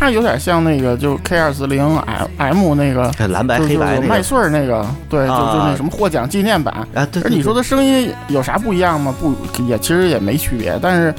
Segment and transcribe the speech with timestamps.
[0.00, 7.06] 它有点像那个，就 K 二四零 M M 那个蓝白黑白麦穗儿那个，对，就就那什么获奖纪念版啊。
[7.12, 7.22] 对。
[7.22, 9.14] 而你说的声音有啥不一样吗？
[9.20, 10.78] 不，也其实也没区别。
[10.80, 11.14] 但是，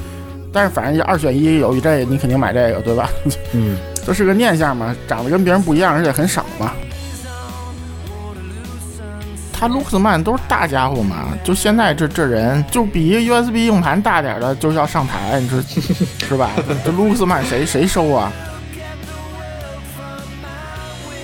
[0.52, 3.08] 但是反正二选一，有一这，你肯定买这个，对吧？
[3.52, 6.72] 嗯， 这是个念想嘛，长得跟别人不一样，而且很少嘛。
[9.52, 15.62] 他 Luxman 都是大家伙嘛，就现在这这人，就比一个 USB 硬盘大点的就要上台，你说
[16.28, 16.50] 是吧？
[16.84, 18.32] 这 Luxman 谁谁收啊？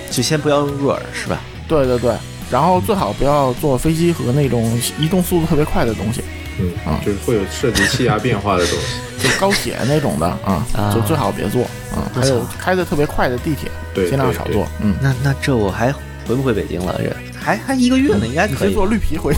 [0.09, 1.39] 就先不要用入耳是吧？
[1.67, 2.13] 对对对，
[2.51, 6.23] 然后最好不要坐飞机和那种移动速度特别快的东西。
[6.61, 11.63] 嗯啊，就是会有涉及气压变化的东西，就高铁那种的 啊，就最好别坐
[11.95, 12.03] 啊。
[12.13, 14.67] 还有开的特别快的地铁，对，尽量少坐。
[14.81, 15.89] 嗯，那那这我还
[16.27, 16.99] 回不回北京了？
[17.01, 17.15] 这？
[17.39, 19.33] 还还一个月呢，应该可以坐绿皮回。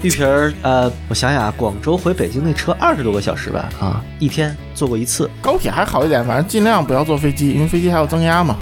[0.00, 5.28] 绿皮儿，呃，我想想啊，广州回北京那车二十多个小时吧，啊，一天坐过一次。
[5.42, 8.58] 高铁还好一点，反正尽量不要坐飞机，因为飞机还要增压嘛。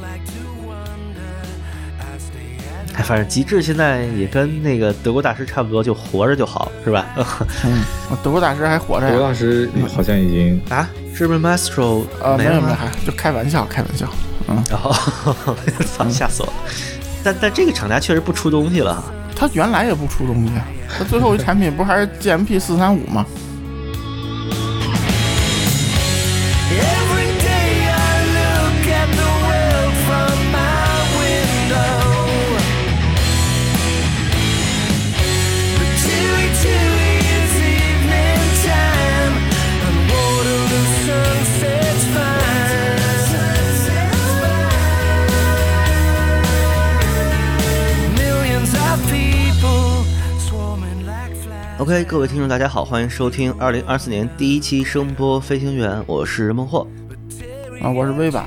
[2.95, 7.07] 哎，反正极致现在也跟那个德国大师差不多，就活着就好，是吧？
[7.65, 7.83] 嗯，
[8.23, 9.11] 德国大师还活着。
[9.11, 12.77] 德国大师好像已经啊，German Maestro 呃没有没有，
[13.07, 14.07] 就开玩笑开玩笑。
[14.49, 14.91] 嗯，然后
[15.97, 16.53] 操，吓死我了。
[17.25, 19.03] 但但这个厂家确实不出东西了，
[19.35, 20.53] 他原来也不出东西，
[20.99, 23.25] 他最后一产品不还是 GMP 四三五吗
[51.83, 56.87] ？OK，各位听众，大家好，欢迎收听二零二四年第一期声波飞行员，我是孟获，
[57.81, 58.47] 啊，我是威吧，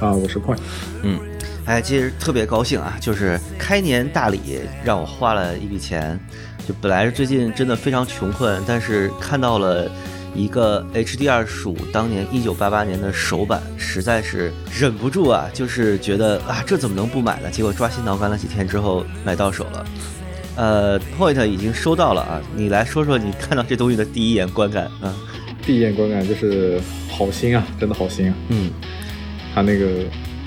[0.00, 0.58] 啊，我是 Point，
[1.02, 1.18] 嗯，
[1.64, 6.20] 哎，其实特别高兴啊，就是开年大礼让我花了一笔钱，
[6.68, 9.90] 就本来是最近真的非常穷困，但是看到了
[10.34, 17.48] 一个 HDR 十五当年一九八八年的首版，实在是忍不住啊，就是觉得啊，这怎么能不买呢？
[17.50, 19.82] 结果抓心挠肝了几天之后买到手了。
[20.56, 25.14] 呃，Point 已经收到了啊，你来说说你看到这东西的第一眼观感啊。
[25.64, 26.80] 第一眼观感就是
[27.10, 28.34] 好新啊，真的好新啊。
[28.48, 28.70] 嗯，
[29.54, 30.04] 它那个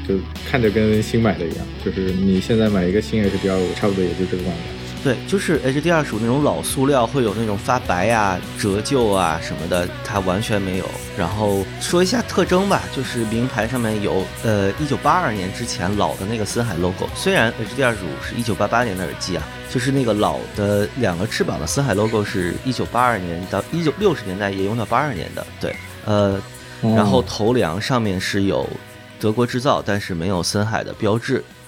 [0.07, 0.15] 就
[0.49, 4.78] 看着跟新买的一样，就是你现在买一个新 HDR 五，差不多也就这个观感。
[5.01, 10.85] 对，就是 HDR 属那种老塑料，会有那种发白呀、折旧啊什么的，它完全没有。
[11.17, 25.73] 然后说一下特征吧，就是名牌上面有呃一九八二年之前老的那个森海 logo，虽然 HDR 五是一九八八年的耳机啊，就是那个老的两个翅膀的森海 logo 是一九八二年到一九六十年代也用到八二年的，对，
[26.03, 26.41] 呃，
[26.81, 28.69] 然后头梁上面是有
[29.17, 31.58] 德国制造，但是没有森海的标志，嗯。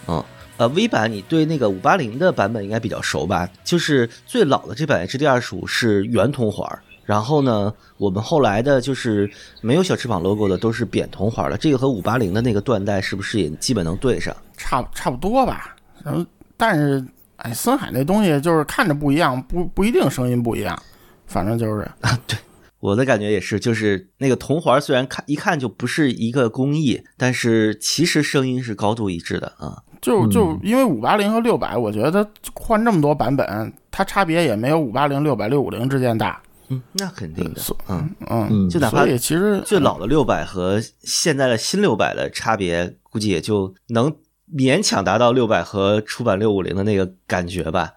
[0.62, 3.50] 呃，V 版你对那个五八零的版本应该比较熟吧？
[3.64, 6.70] 就是最老的这版 HD 二十五是圆铜环，
[7.04, 9.28] 然后呢，我们后来的就是
[9.62, 11.58] 没有小翅膀 logo 的都是扁铜环了。
[11.58, 14.38] 这个和五八零的那个缎带是不是也基本能对上？
[14.56, 15.76] 差差不多吧。
[16.04, 16.24] 然后，
[16.56, 17.04] 但是，
[17.38, 20.80] 哎，森海那东西就是看着不一样，不不一定声音不一样，
[21.26, 22.38] 反正就是啊，对，
[22.80, 29.82] 我的感觉也是，就是那个铜环虽然看一看就不是一个工艺，但是其实声音是高度一致的啊。
[30.02, 36.42] 就就因为五八零和六百，我觉得它换这么多版本，它差别也没有五八零、六百、六五零之间大。
[36.70, 37.62] 嗯，那肯定的。
[37.88, 44.12] 嗯嗯，就哪怕其实最老的六百和现在的新六百的差别，估计也就能
[44.52, 47.94] 勉强达到六百和出版六五零的那个感觉吧。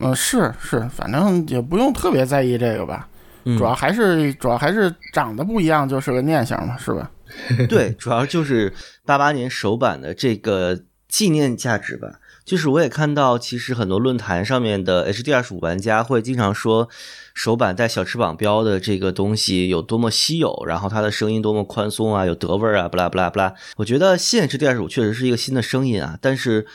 [0.00, 3.08] 嗯，是是，反正也不用特别在意这个吧。
[3.56, 7.10] 主要还是主要还是长得不一样，就是个念想嘛，是吧？
[7.70, 8.70] 对，主要就是
[9.06, 10.78] 八八年首版的这个。
[11.10, 16.88] 纪念价值吧，就是我也看到，其实很多论坛上面的 HDR 十五玩家会经常说，
[17.34, 23.54] 手版带小翅膀标的这个东西有多么稀有，然后它的声音多么宽松啊，有德味儿啊，不啦不啦不啦。
[23.76, 26.66] 我觉得现 HDR 十五确实是一个新的声音啊，但是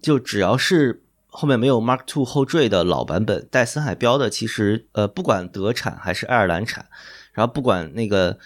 [0.00, 6.86] 就只要是后面没有 Mark Two 后缀的老版本带森海标的，其实呃不管德产还是爱尔兰产，
[7.32, 8.38] 然后不管那个。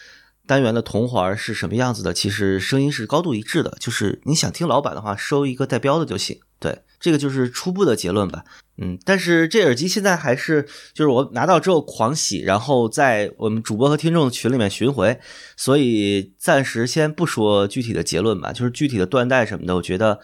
[0.46, 2.12] 单元的铜环是什么样子的？
[2.12, 6.40] 其实声音是高度一致的，就是你想听老板的话，收一个带标的就行。
[6.58, 8.44] 对，这个就是初步的结论吧。
[8.76, 10.62] 嗯，但是这耳机现在还是
[10.92, 15.18] 就是我拿到之后狂喜，然后在我们主播和听众群里面巡回，
[15.56, 20.18] 所以暂时先不说具体的结论吧，就是具体的断代什么的，我觉得。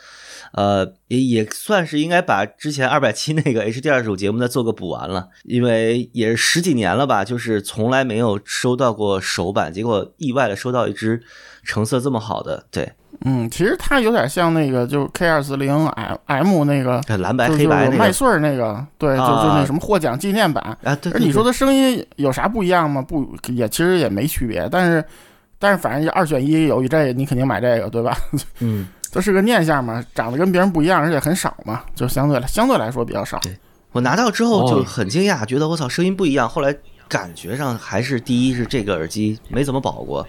[0.52, 11.22] 呃，也也算是应该把之前二百七那个 HD 二十五节目再做个补完了，因为也十几年了吧，就是从来没有收到过首版，结果意外的收到一只
[11.62, 12.94] 成色这么好的，对，
[13.24, 20.94] 嗯，其实它有点像那个，就是 K 二四零 M M 那个蓝白黑白那个麦穗儿那个，对，就就那什么获奖纪念版啊。
[20.96, 23.02] 对，而你说的声音有啥不一样吗？
[23.02, 25.04] 不，也其实也没区别，但是
[25.58, 28.16] 但是反正二选一，有一这，你肯定买这个，对吧？
[28.60, 28.88] 嗯。
[29.12, 33.40] 这是个念想嘛，长得跟别人不一样，而且很少嘛，就相对来相对来说比较少。
[33.40, 33.52] 对
[33.90, 36.48] 我拿到之后就很惊讶，觉得我操声音不一样。
[36.48, 36.72] 后来
[37.08, 40.24] 感觉上还是第一是这个耳机没怎么保过，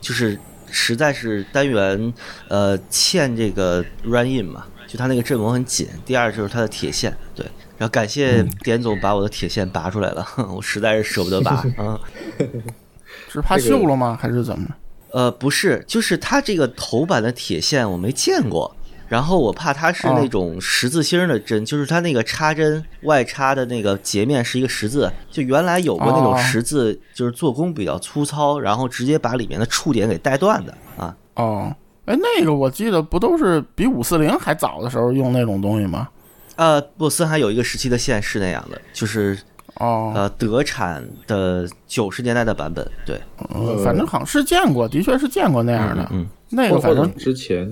[0.00, 0.36] 就是
[0.70, 2.12] 实在是单元
[2.48, 5.88] 呃欠这个 run in 嘛，就它那个振膜很紧。
[6.04, 7.44] 第二就是它的铁线，对，
[7.78, 11.98] 然后感谢点总把我的铁线拔出来了， 我实在是舍不得拔 啊。
[13.28, 14.18] 是怕锈了吗？
[14.20, 14.66] 还是怎么？
[15.12, 18.74] 呃，不是，就是它这个头版的铁线我没见过，
[19.08, 31.16] 然后我怕它是那种十字星的针，就是它那个插针外插的那个截面是一个十字，就原来有过那种十字，就是做工比较粗糙，然后直接把里面的触点给带断的啊。
[31.34, 31.74] 哦，
[32.06, 36.08] 哎，那个我记得不都是比五四零还早的时候用那种东西吗？
[36.56, 39.38] 呃，不，森海有一个时期的线是那样的，就是。
[39.78, 43.20] 哦，呃，德产的九十年代的版本，对，
[43.84, 46.08] 反正好像是见过，的确是见过那样的。
[46.12, 47.70] 嗯，那个反正之前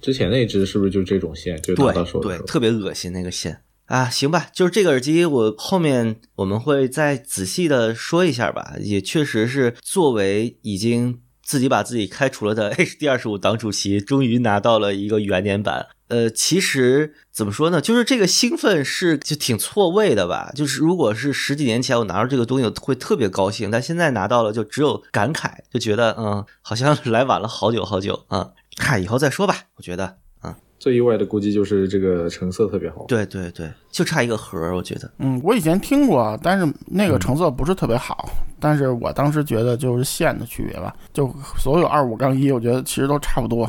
[0.00, 1.60] 之前那只是不是就这种线？
[1.62, 4.08] 就对到手对，特别恶心那个线啊。
[4.08, 8.74] 行吧，就是这个耳机，我后面我们会再仔细的说一下吧。
[8.80, 15.86] 也确实是作为已经自己把自己开除了的 HD 二十五党主席，终于拿到了一个元年版。
[16.08, 20.52] 呃，其实怎么说呢，就是这个兴奋是就挺错位的吧。
[20.54, 28.50] 就是如果是十几年前我拿到这个东西会特别高兴，但现在拿到了就只有感慨，就觉得嗯，好像来晚了好久好久啊。
[28.78, 29.56] 嗨，以后再说吧。
[29.76, 30.04] 我觉得，
[30.40, 33.04] 啊，最意外的估计就是这个成色特别好。
[33.08, 35.10] 对对对，就差一个盒儿，我觉得。
[35.18, 38.28] 嗯，我以前听过，但是那个成色不是特别好。
[38.58, 43.68] 但是我当时觉得就是线的区别吧，就所有二五杠一，我觉得其实都差不多。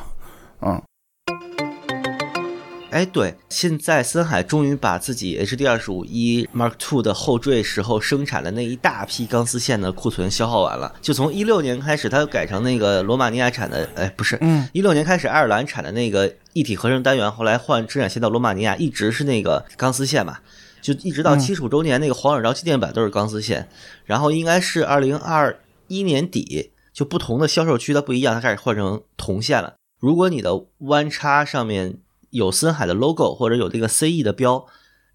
[0.61, 0.81] 嗯。
[2.97, 10.91] 哎，对，现在森海终于把自己 HD 二十五一 Mark Two 的后缀时候生产的那一大批钢丝线的库存消耗完了。
[10.99, 20.39] 就从一六年开始，它改成那个罗马尼亚产的，哎，不是，嗯，一六年开始爱尔兰产的那个一体合成单元，后来换生产线到罗马尼亚，一直是那个钢丝线嘛，
[20.81, 23.69] 就一直到七十五周年那个黄耳罩纪念版都是钢丝线。
[24.05, 25.55] 然后应该是二零二
[25.87, 29.75] 一年底，就不同的销售区它不一样，它开始换成铜线了。
[29.99, 31.99] 如果你的弯叉上面。
[32.29, 34.65] 有森海的 logo 或者有这个 CE 的标，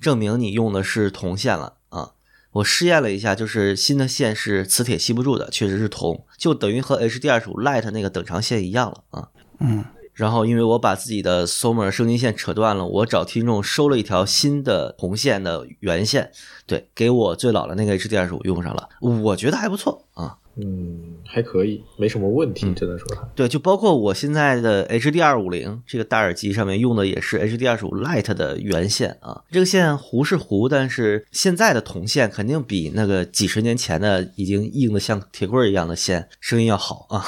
[0.00, 2.12] 证明你用的是铜线了啊！
[2.53, 9.29] 我试验了一下，就是新的线是磁铁吸不住的，确实是铜，就等于和 HD 二十五 Lite 那个等长线一样了啊。
[9.61, 9.85] 嗯。
[10.12, 16.31] 然后因为我把自己的 Somer 升级线扯断了，我找听众收了一条新的铜线的原线，
[16.67, 20.37] 对，给我最老的那个 HD 二十五用上了，我觉得还不错啊。
[20.56, 29.42] 嗯，还可以，没什么问题，只能说对，就包括我现在的 HD 二五零这个大耳机上面用的也是 HD 二十五 Lite 的原线啊。
[29.50, 37.25] 这个线糊是糊，但是现在的铜线肯定比那个几十年前的已经硬的像铁棍一样的线声音要好啊。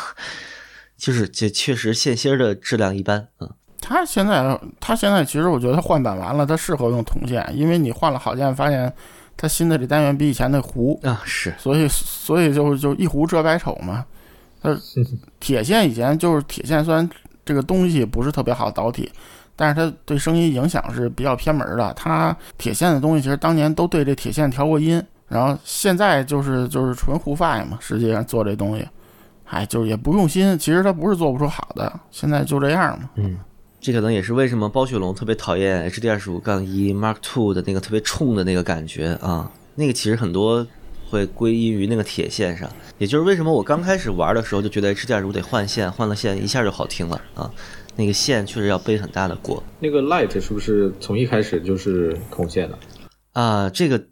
[0.99, 3.49] 就是这确实线芯的质量一般啊。
[3.81, 8.93] 它现在它现在其实我觉得它换版完了，它适合用铜线，因为你换了好线发现。
[9.37, 14.05] 它新的这单元比以前那糊啊，是，所以所以就就一糊遮百丑嘛。
[14.63, 14.75] 它
[15.41, 17.09] 铁线以前就是铁线，虽然
[17.45, 19.11] 这个东西不是特别好导体，
[19.55, 21.93] 但是它对声音影响是比较偏门的。
[21.95, 27.77] 它铁线的东西其实当年都对这铁线调过音，然后现在就是就是纯糊发嘛。
[27.81, 28.89] 实际上做这东西，
[29.45, 30.59] 哎，就是也不用心。
[30.59, 33.11] 其实它不是做不出好的，现在就这样嘛。
[33.17, 33.37] 嗯。
[33.85, 40.67] 这可能也是为什么包雪龙特别讨厌 HD 二十五杠一 Mark Two 的那个特别冲的那个感觉啊，那个其实很多
[41.11, 47.51] 会归因于那个铁线上，也就是为什么我刚开始玩的时候就觉得 HD 二十五得换线，换了线一下就好听了啊，
[47.95, 49.63] 那个线确实要背很大的锅。
[49.81, 52.79] 那个 Light 是不是从一开始就是铜线的？
[53.35, 54.03] 啊，这个，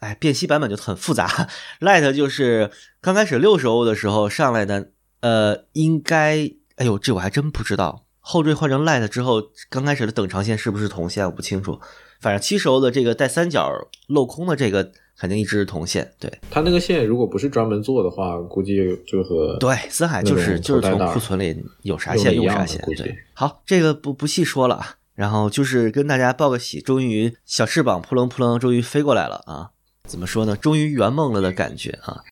[0.00, 1.48] 哎，辨析版本就很复杂。
[1.78, 4.88] Light 就是刚开始六十欧的时候上来的，
[5.20, 8.06] 呃，应该，哎呦，这我还真不知道。
[8.20, 11.80] 后缀换成 Light 之后，刚开始的等长线是不是铜线我不清楚，
[12.20, 13.70] 反正七十欧的这个带三角
[14.08, 16.12] 镂空的这个肯定一直是铜线。
[16.18, 22.80] 对，它那个线如果不是专门做的话，估计就和对森海就是就是从库存里有啥线用啥线。
[22.96, 24.96] 对，好，这个不不细说了啊。
[25.14, 29.70] 然后就是跟大家报个喜，终于小翅膀扑棱扑棱，终于飞过来了啊！
[30.04, 30.56] 怎么说呢？
[30.56, 32.24] 终于圆梦了的感觉啊！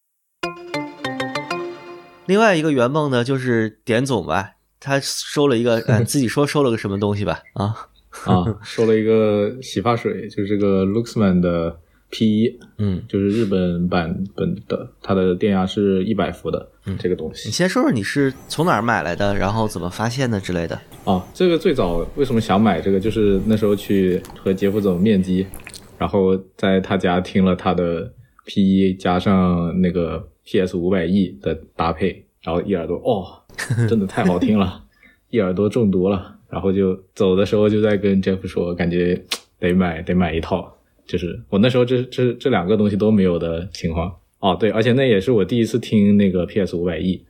[2.25, 7.41] 另外一个圆梦呢，就是点总吧，他收了一个，嗯， 自己说收了个什么东西吧？
[7.55, 7.75] 啊
[8.25, 11.79] 啊， 收了一个洗发水，就是这个 Luxman 的
[12.11, 17.53] P 一，嗯，就是日本版本的，它的电压是一百伏的，嗯，这个东西你。
[17.53, 20.81] 先说说你是从哪儿买来的，然后怎么发现的之类的。
[21.05, 25.47] 啊，这个最早为什么想买这个，就是那时候去和杰夫总面基，
[25.99, 28.11] 然后在他家听了他的
[28.47, 33.38] P 一加上那个 PS 五百 E 的搭配，然后一耳朵哦，
[33.89, 34.85] 真的太好听了，
[35.31, 36.37] 一耳朵中毒了。
[36.51, 39.23] 然后就走的时候就在跟 Jeff 说，感觉
[39.61, 44.11] 得买得买一套，就是我那时候这这这两个东西都没有的情况。
[44.39, 47.23] 哦，对，而且那也是我第一次听那个 PS 五百 E，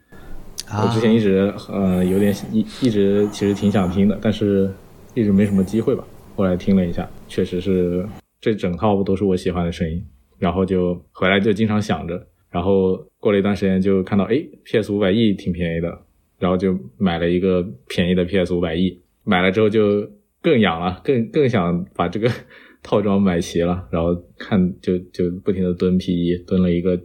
[0.68, 4.70] 啊，我之前一直呃有点一一直其实挺想听的，但是
[5.14, 6.04] 一直没什么机会吧。
[6.36, 8.06] 后来听了一下，确实是
[8.40, 10.00] 这整套都是我喜欢的声音，
[10.38, 15.98] 然后就回来就经常想着，然后过了一段时间就看到哎 PS 五百 E 挺便宜的，
[16.38, 20.08] 然后就买了一个便宜的 PS 五百 E，买了之后就
[20.42, 22.30] 更痒了，更更想把这个
[22.82, 26.98] 套装买齐了，然后看就就不停的蹲 P 一，蹲了一个。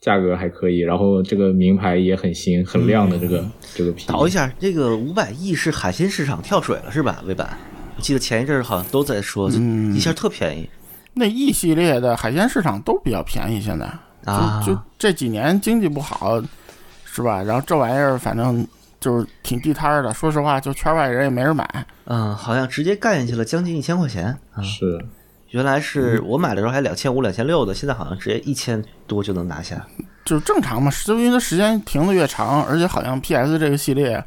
[0.00, 3.42] 价格还可以，然后这个名牌也很新、很亮的这个、
[3.74, 4.06] 这个皮。
[4.06, 7.24] 倒一下，这个五百亿是海鲜市场跳水了是吧？
[7.26, 7.56] 魏版，
[7.96, 10.68] 我记得前一阵儿好像都在说，嗯一下特便宜
[11.14, 13.86] 那 E 系列的海鲜市场都比较便宜，现在
[14.30, 16.38] 啊就就这几年经济不好，
[17.14, 17.42] 是吧？
[17.42, 18.66] 然后这玩意儿反正
[18.98, 21.86] 就是挺地摊儿的，说实话，就圈外人也没人买。
[22.06, 24.60] 嗯，好像直接干下去了，将近一千块钱啊！
[24.62, 24.98] 是，
[25.50, 29.86] 原来是我买的时候还两千五、两千六的，现在好像直接一千多就能拿下。
[30.24, 34.22] 就是正常嘛，就因为它时间停的越长，而且好像 PS 这个系列，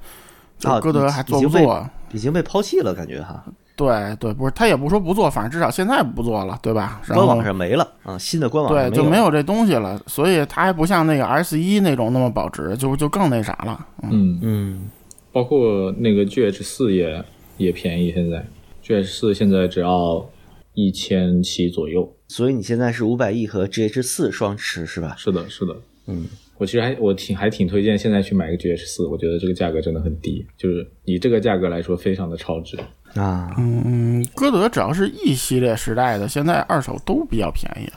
[0.58, 1.90] 就啊歌德还做不做？
[2.14, 3.44] 已经被抛弃了，感觉哈，
[3.78, 7.00] 对对，不是他也不说不做，反正至少现在不做了，对吧？
[7.08, 13.88] 然后官网上没了啊，新的官网对就没有有这东西了，所以它还不像那个 S 一那种那么保值，就就更那啥了。
[14.04, 14.90] 嗯嗯，嗯
[15.32, 17.24] 包括那个 GH 四也
[17.58, 18.44] 也便宜，现在
[18.84, 20.28] GH 四现在只要
[20.74, 22.12] 一千七左右。
[22.30, 25.14] 所以你现在是五百亿和 GH 四双持是吧？
[25.18, 25.76] 是的，是的。
[26.08, 26.26] 嗯，
[26.58, 32.78] 我其实还我挺还挺推荐现在去买个 GH 四，我觉得这个价格真的很低，就是以这个价格来说非常的超值。
[33.16, 37.90] 啊，嗯，歌德只要是 E 系列时代的，现在二手都比较便宜。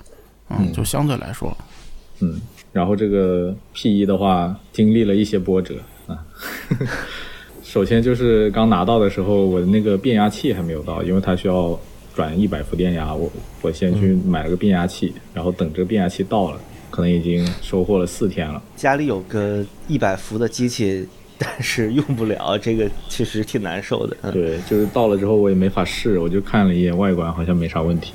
[0.48, 1.56] 嗯，嗯就相对来说，
[2.20, 2.40] 嗯，
[2.72, 5.76] 然后这个 P 一的话，经历了一些波折
[6.06, 6.18] 啊。
[7.62, 11.78] 首先就是刚拿到的时候，我的那个变压器还没有到，因为它需要
[12.14, 13.30] 转一百伏电压，我
[13.62, 18.60] 我先去买了个变压器，然后等这个变压器到了，可能已经收获了四天了。
[18.74, 21.06] 家里有个一百伏的机器，
[21.42, 24.14] 但是用不了，这个确实挺难受的。
[24.20, 28.12] 嗯对，就是到了之后我也没法试，我就看了一眼外观，好像没啥问题。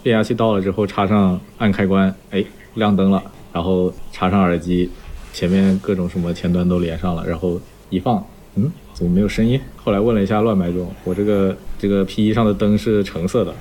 [0.00, 2.44] 变压器到了之后，插上按开关，哎，
[2.74, 3.20] 亮灯了，
[3.52, 4.88] 然后插上耳机，
[5.32, 9.60] 前面各种什么前端都连上了，然后一放，嗯，怎么没有声音？
[9.76, 13.52] 后来问了一下乱买中，我这个这个 P 一上的灯是橙色的，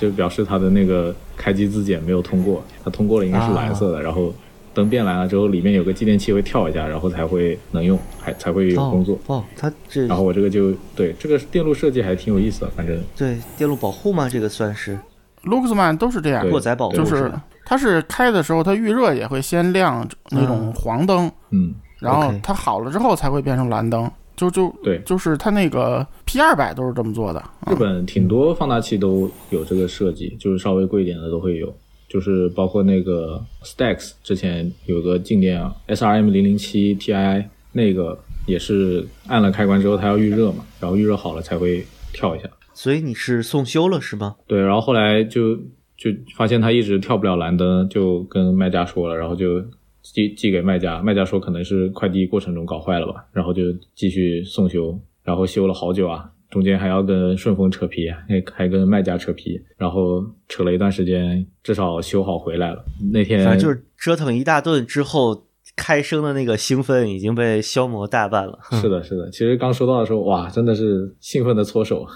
[0.00, 4.34] 就表示它的那个开机自检没有通过，它通过了应该是蓝色的，然后
[4.74, 9.18] 灯变蓝了之后，里面有个继电器会跳一下，然后才会能用，还才会有工作。
[9.26, 14.28] 哦，哦它这然后我这个就对这个电路设计还挺有意思的，反正对电路保护吗？
[14.28, 14.98] 这个算是
[15.44, 17.32] Luxman 都是这样，过载保护就是？
[17.64, 24.10] 它是开的时候，它预热也会先亮那种黄灯，嗯，然后它好了之后才会变成蓝灯。
[24.36, 27.40] 就就对，就是它那个 P 二百都是这么做的。
[27.70, 31.72] 日本挺多放大器都有这个设计，就是稍微贵一点的都会有，
[32.14, 38.16] 就是包括那个 Stacks 之前有个静电 SRM 零零七 Ti 那个
[38.46, 42.48] 也是按了开关之后它要预热嘛，然后预热好了才会跳一下。
[42.72, 44.36] 所以你是送修了是吗？
[44.46, 45.56] 对，然后后来就
[45.96, 49.60] 就发现它一直跳不了蓝灯，就跟卖家说了，然后就
[50.00, 53.62] 寄寄给卖家，卖家说可能是快递过程中搞坏了吧，然后就
[53.96, 62.84] 继续送修，然后修了好久啊，中间还要跟顺丰扯皮，还还跟卖家扯皮，然后扯了一段时间，至少修好回来了。
[63.12, 68.56] 那天反正就是折腾一大顿之后，开声的那个兴奋已经被消磨大半了。
[68.80, 69.28] 是的，是的。
[69.32, 72.06] 其实刚收到的时候，哇，真的是兴奋的搓手，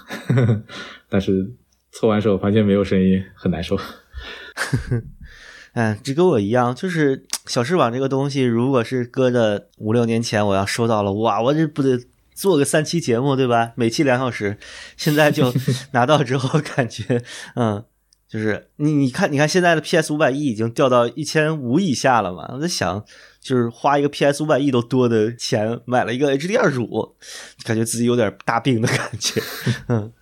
[1.09, 1.51] 但是
[1.91, 3.77] 搓完手发现没有声音，很难受。
[5.73, 11.99] 哎，这跟我一样，就是小翅膀这个东西，如果是搁着五六年前我要收到了，哇，我这不得
[12.39, 13.73] 做个三期节目对吧？
[13.75, 14.57] 每期两小时，
[14.95, 15.53] 现在就
[15.91, 17.21] 拿到之后感觉，
[17.55, 17.83] 嗯，
[18.29, 22.49] 就是你你看你看现在的 PS 五百亿已经掉到一千五以下了嘛？
[22.53, 23.03] 我在想，
[23.41, 27.15] 就是花一个 PS 五百亿都多的钱买了一个 HD 二十五，
[27.65, 29.41] 感觉自己有点大病的感觉，
[29.89, 30.13] 嗯。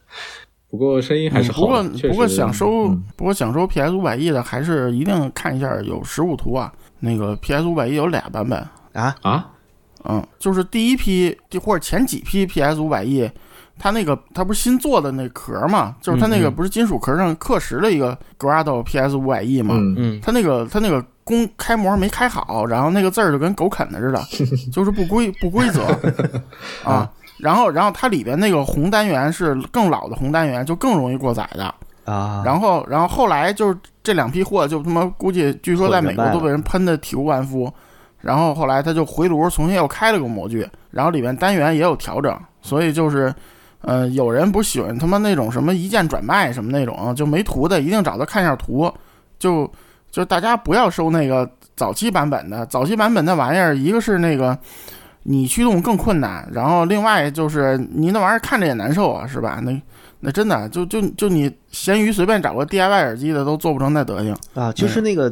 [0.70, 6.74] 不过声音还是好不过不过想收、嗯不过想收 PS 五百亿的，还是一定看一下有实物图啊。
[7.00, 8.60] 那个 PS 五百亿有俩版本，
[8.92, 9.50] 啊，啊，
[10.06, 13.30] 嗯，就是第一批或者前几批 PS 五百亿，
[13.80, 24.24] 它那个它不是新做的那壳嘛，就是它那个不是金属壳上刻蚀了一个 Grado PS 五百亿嘛，嗯，嗯它那个它那个工开模没开好，然后那个字儿就跟狗啃的似的，
[24.72, 25.84] 就是不规不规则
[26.84, 27.10] 啊。
[27.38, 31.74] 然后然后它里边那个红单元是更老的红单元，就更容易过载的。
[32.06, 37.72] 啊，然后然后后来就是这两批货就他妈估计据说在美国都被人喷的体无完肤。
[38.22, 43.34] 然后后来他就回炉重新又开了个模具，然后里面单元也有调整，所以就是，
[43.82, 48.92] 呃，有人不喜欢他妈那种什么一键转卖什么那种，就没图的一定找他看一下图，
[49.38, 49.72] 就
[50.10, 54.58] 就大家不要收那个早期版本的，早期版本那玩意儿，一个是那个
[55.24, 59.60] 你驱动更困难，然后另外就是你那玩意儿看着也难受啊，是吧？
[59.62, 59.80] 那
[60.20, 65.32] 那真的就就就你闲鱼随便找个 DIY 耳机的都做不成那德行，啊，就是那个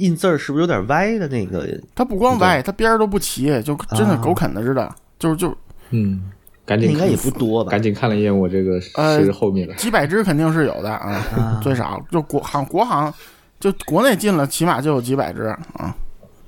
[0.00, 1.68] 印字儿是不是有点歪的那个？
[1.94, 5.56] 它不光歪，它边儿都不齐，就真的啊狗啃的似的，就是就
[5.90, 6.22] 嗯，
[6.66, 7.80] 赶紧应该也不多吧赶？
[7.80, 13.12] 紧看了一眼我这个呃是后面的，几百只肯定是有的啊，啊，最少就国行国行，
[13.60, 15.94] 就国内进了起码就有几百只啊。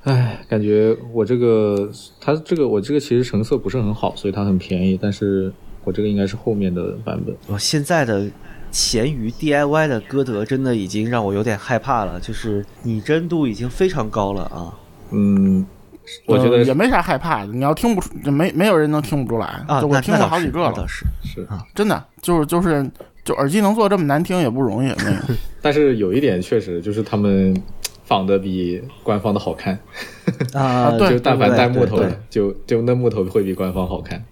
[0.04, 1.88] 唉，感觉我这个
[2.20, 5.52] 它这个我这个其实成色不是很好，所以它很便宜，但是
[5.84, 7.32] 我这个应该是后面的版本。
[7.46, 8.28] 我现在的
[8.72, 14.74] 闲鱼 DIY 的歌德真的已经让我有点害怕了，就是拟真度已经非常高了啊
[15.10, 15.64] 嗯，
[16.26, 19.46] 我觉得呃也没啥害怕的，你要听不出，没没有人能听不出来。
[19.68, 19.78] 啊！
[19.80, 22.90] 就我听过好几个了，是是，真的就是就是
[23.22, 24.88] 就耳机能做这么难听也不容易。
[25.04, 27.54] 那个但是有一点确实就是他们
[28.04, 29.78] 仿的比官方的好看，
[30.54, 34.24] 啊，对 就但凡带木头的，就就那木头会比官方好看。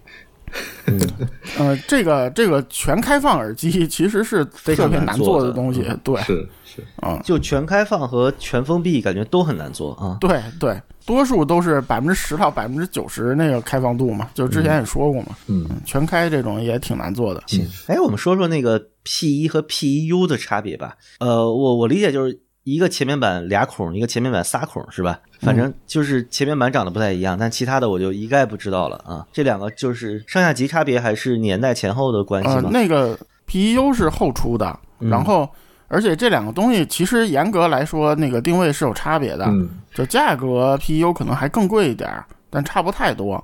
[1.57, 10.17] 呃，这个这个全开放耳机其实是非常特别难难做的做的东西，对，是是，嗯，就全开放和全封闭感觉都很难做啊。
[10.19, 17.43] 对对，多数都是百分之十到百分之九十那个开放度嘛，就之前也说过嘛，嗯，全开这种也挺难做的。
[17.47, 20.95] 行，哎，我们说说那个 P 一和 P 一 U 的差别吧。
[21.19, 25.19] 呃，我我理解就是一个前面板俩孔，一个前面板仨孔，是吧？
[25.39, 29.25] 反正就是前面板长得不太一样，但其他的我就一概不知道了啊。
[29.33, 32.67] 这两个就是上下级差别还是年代前后的关系？
[32.69, 35.49] 那个 PEU 是后出的，嗯然后
[35.87, 43.43] 而且这两个东西其实严格来说，那个定位是有差别的，嗯就价格 PEU 可能还更贵一点儿，但差不太多。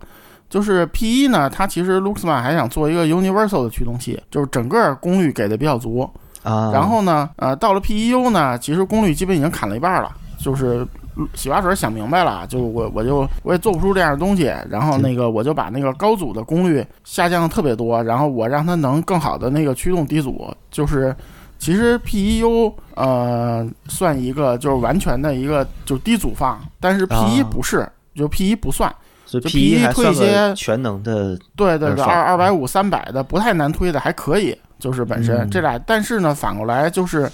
[0.49, 6.10] 就是 P 一呢，它其实 Luxman 还想做一个 Universal 的驱动器，就是整个功率给的比较足。
[6.47, 10.88] 啊，然后呢，呃，到了 PEU 呢，其实功率基本已经砍了一半了，就是
[11.33, 21.15] 洗发水想明白了，就我我就我也做不出这样的东西，然后那个我就把那个高阻的功率下降的特别多，然后我让它能更好的那个驱动低阻，就是
[21.57, 28.93] 其实 PEU 呃算一个就是完全的一个就是低阻放，但是 P 一啊不是，就 P 一不算，
[29.25, 35.49] 就 P 一 P1 推一些全能的对对对，二二二百五、三百的不太难推的还可以，就是本身、嗯。
[35.49, 37.29] 这俩，但是呢，反过来就是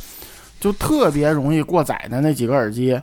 [0.59, 2.99] 就特别容易过载的那几个耳机，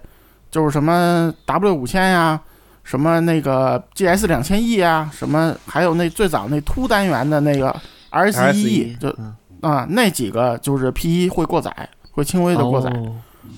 [0.50, 2.40] 就是什么 W 五千呀，
[2.82, 7.74] 什么那个 GS 两千 E 呀，什么还有那最早那凸单元的那个
[8.10, 9.34] RS 一 E，就嗯。
[9.62, 11.70] 啊、那几个就是 P 一会过载，
[12.12, 12.88] 会轻微的过载，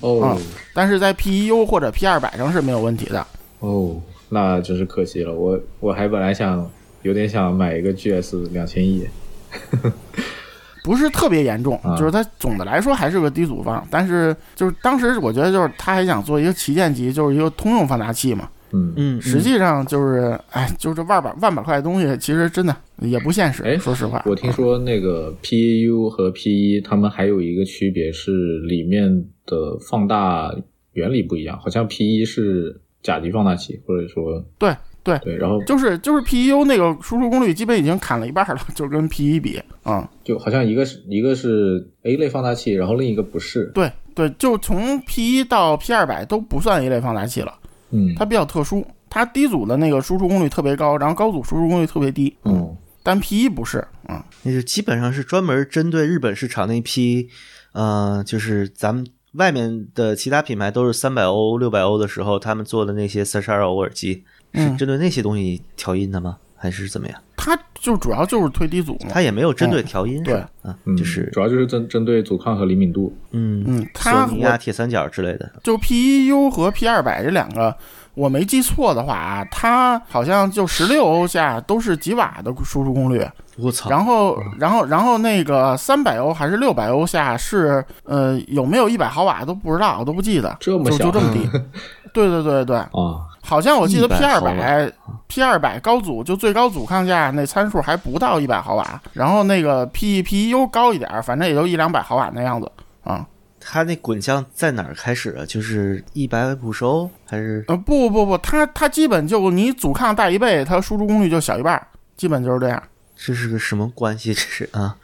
[0.01, 0.19] 哦。
[0.19, 0.37] 哦
[0.73, 3.25] 但是在 P 一 U 或者 P 二百上是没有问题的。
[3.59, 3.95] 哦，
[4.27, 6.69] 那真是可惜了，我我还本来想
[7.03, 9.07] 有点想买一个 GS 两千亿，
[10.83, 18.49] 不是特别严重，啊就是它总的来说还是个低阻放，但是就是当时我觉得就是他还想做一个旗舰级，就是一个通用放大器嘛。
[18.75, 23.61] 嗯嗯，实际上就是，哎，就是万把万把块的东西，其实真的也不现实。
[23.61, 30.51] 哎说实话，我听说那个 PU 和 PE 他们还有一个区别是里面的放大
[30.93, 46.81] 原理不一样，好像 P 一是甲级放大器，或者说对对对，然后就是就是 PEU 那个输出功率基本已经砍了一半了， 就跟 P 一比，嗯，就好像一个是一个是 A 类放大器，然后另一个不是，对对，就从 P 一到 P 2 0 0都不算
[46.81, 47.53] A 类放大器了，
[47.91, 48.15] 嗯。
[48.15, 52.75] 它比较特殊，它低阻的那个输出功率特别高，然后高阻输出功率特别低，嗯。
[53.05, 57.27] 但 P 一不是，嗯，那就基本上是专门针对日本市场那批，
[57.73, 66.37] 呃，就是咱们外面的其他品牌都是三百欧、六百欧的时候，他们做的那些三十二欧耳机，是嗯针对那些东西调音的吗？
[66.55, 67.19] 还是怎么样？
[67.35, 69.07] 它就主要就是推低阻嘛。
[69.09, 73.13] 它也没有针对调音，嗯对啊，嗯，就是主要就是针针对阻抗和灵敏度。
[73.31, 75.51] 嗯嗯，它索尼啊、铁三角之类的。
[75.61, 77.75] 就 P 一 U 和 P 2 0 0这两个，
[78.13, 83.89] 我没记错的话啊，它好像就十六欧下都是几瓦的输出功率，我操！
[83.89, 91.41] 然后然后然后那个三百欧还是六百欧下是呃有没有一百毫瓦都不知道，我都不记得，就这么小就这么低。
[92.13, 94.91] 对对对对，啊，好像我记得 P 二百
[95.27, 102.71] P 二百高阻就最高阻抗下那参数还不到一百毫瓦，然后那个 P P U 高一点，反正也就一两百毫瓦那样子
[103.03, 103.27] 啊。
[103.65, 105.45] 它那滚降在哪儿开始啊？
[105.47, 107.63] 就是一百五十欧还是？
[107.67, 111.81] 呃，不不不，它它基本就你阻抗大一倍，它输出功率就小一半，
[112.17, 112.81] 基本就是这样。
[113.15, 114.33] 这是个什么关系？
[114.33, 114.97] 这是啊，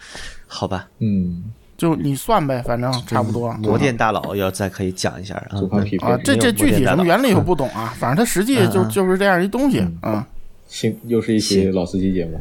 [0.45, 3.51] 好吧，嗯，就你算呗，反正差不多。
[3.53, 5.57] 魔电大佬要再可以讲一下啊
[6.01, 10.27] 啊，这这具体什么原理我不懂嗯啊，反正它实际就就是这样一东西啊。
[10.67, 12.39] 行又是一期老司机节目。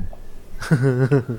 [0.73, 1.39] 嗯，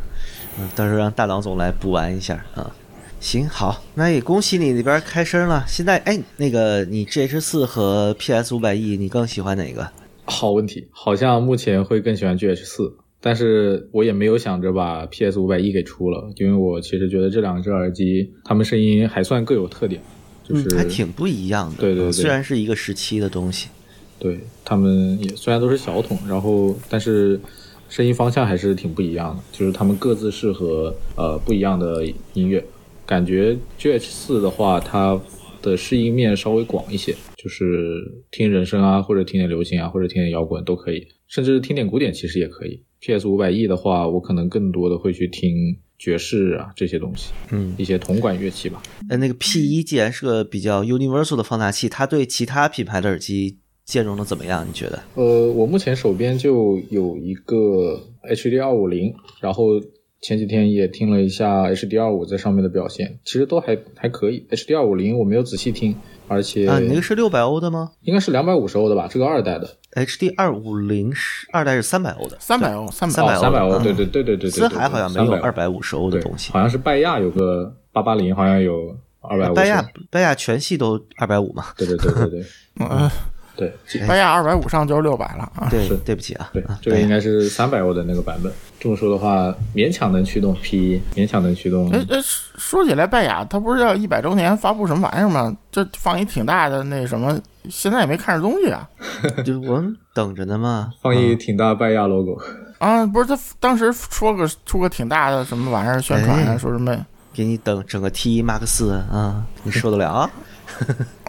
[0.75, 2.71] 到时候让大郎总来补完一下啊。
[3.19, 5.65] 行，好，那也恭喜你那边开声了。
[5.67, 9.89] 现在，哎，那个你 GH 四和 PS 五百 E，你更喜欢哪个？
[10.23, 20.01] 好问题，好像目前会更喜欢 GH 四，但是我也没有想着把 PS 五百 E 给出了，因为我其实觉得这两只耳机，它们声音还算各有特点，
[20.43, 21.77] 就是、嗯，还挺不一样的。
[21.77, 23.69] 对对对嗯虽然是一个时期的东西。
[24.17, 27.39] 对，他们也虽然都是小筒，然后但是
[27.87, 32.63] 声音方向还是挺不一样的，就是它们各自适合呃不一样的音乐。
[33.05, 35.19] 感觉 GH 四的话，它
[35.61, 42.83] 的适应面稍微广一些，就是听人声啊，或者听点流行啊，或者听点摇滚都可以，甚至听点古典其实也可以。
[43.01, 48.81] PS 五百 E 的话，我可能更多的会去听爵士啊这些东西，嗯，一些铜管乐器吧。
[49.09, 54.65] 呃，那个 P 一既然是个比较 universal 的放大器，它对其他品牌的耳机兼容的怎么样？
[54.67, 55.01] 你觉得？
[55.15, 59.79] 呃，我目前手边就有一个 HD 二五零，然后
[60.21, 64.45] 前几天也听了一下 HD 二五在上面的表现，其实都还还可以。
[64.51, 65.95] HD 二五零我没有仔细听，
[66.27, 74.51] 而且啊，你那个是六百欧的吗应该是两百五十欧的吧，这个二代的，？HD 二五零是二代是三百欧的，三百欧，三300百欧三百欧，嗯对对对对对对。
[74.51, 76.59] 森海好像没有300二百五十欧的东西好。
[76.59, 79.53] 像是拜亚有个八八零，好像有二百五。
[79.53, 81.67] 拜亚拜亚全系都二百五嘛？
[81.77, 82.45] 对对对对对
[82.79, 83.09] 嗯，
[83.55, 83.73] 对
[84.05, 85.69] 拜亚二百五上就是六百了啊。
[85.71, 88.51] 对是，对不起啊，对这个应该是三百欧的那个版本。
[88.79, 91.89] 这么说的话，勉强能驱动 P 一，勉强能驱动。
[91.91, 95.55] 哎哎，说说起来，拜雅他不是要一百周年发布什么玩意儿吗？
[95.69, 97.37] 这放一挺大的那什么，
[97.69, 98.87] 现在也没看着东西啊。
[99.43, 100.91] 就我们等着呢嘛。
[101.03, 102.39] 放一挺大拜亚 logo，
[102.77, 106.97] 啊，不是他当时说个出个挺大的什么玩意儿宣传啊，哎说什么
[107.33, 110.29] 给你等整个 T 一四啊，你受得了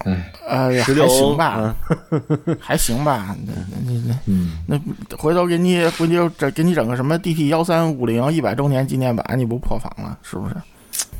[0.05, 0.17] 啊？
[0.49, 1.77] 呃十六欧还行吧啊，，
[2.61, 3.37] 还行吧。
[3.47, 3.53] 那
[3.87, 10.55] 那那嗯，那回头给你回头整给你整个什么 DT 幺三五零一百周年纪念版，你不破防了是不是？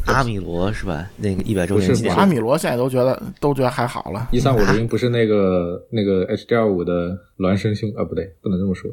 [0.07, 1.07] 阿米罗是吧？
[1.17, 4.29] 那个一百周年纪念版阿米罗现在都觉得都觉得还好了。
[4.33, 8.91] 一三五零不是那个那个 HD 二五的孪生兄啊，不对，不能这么说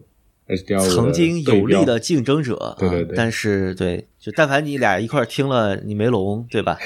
[0.90, 6.78] 曾经有力的竞争者，对对对啊但是对，就但凡你俩一块儿听了，你没聋，对吧？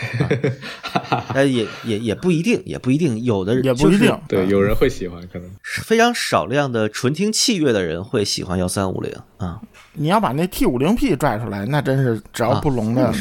[1.10, 9.62] 啊 但也也也不一定，也不一定，有的人也不一定对，有人会喜欢，可能非常少量的纯听器乐的人会喜欢幺三五零啊。
[9.94, 13.14] 你要把那 T 五零 P 拽出来，那真是只要不聋的，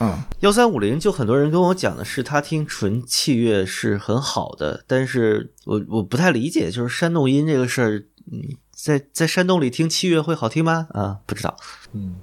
[0.00, 8.42] 嗯，幺三五零就很多人跟我讲的是他听纯器乐是很好的，但是我我不太理解，就是山洞音这个事儿，嗯，
[8.82, 10.88] 在在山洞里听器乐会好听吗？
[10.90, 11.56] 啊，不知道，
[11.92, 12.16] 嗯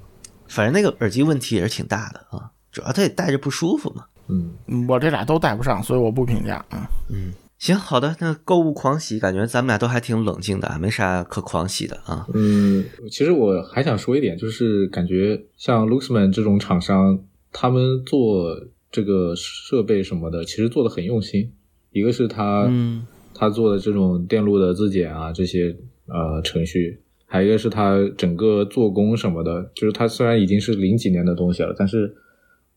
[0.49, 4.03] 反正那个耳机问题也是挺大的啊，主要它也戴着不舒服嘛。
[4.27, 6.65] 嗯，我这俩都戴不上，所以我不评价。
[6.71, 12.27] 嗯，嗯，行，好的，那购物狂喜，感觉咱们俩都还挺冷静的，没啥可狂喜的啊。
[12.33, 18.53] 嗯，其实我还想说一点，就是感觉像 Luxman 这种厂商，他们做
[18.91, 21.53] 这个设备什么的，其实做的很用心。
[21.91, 25.73] 一个是他，嗯他做的这种电路的自检啊，这些
[26.11, 32.15] 呃程序，还有一个是它整个做工什么的，就是它虽然已经是零几年的东西了，但是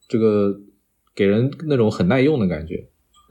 [0.09, 0.61] 这个
[1.15, 2.85] 给人那种很耐用的感觉，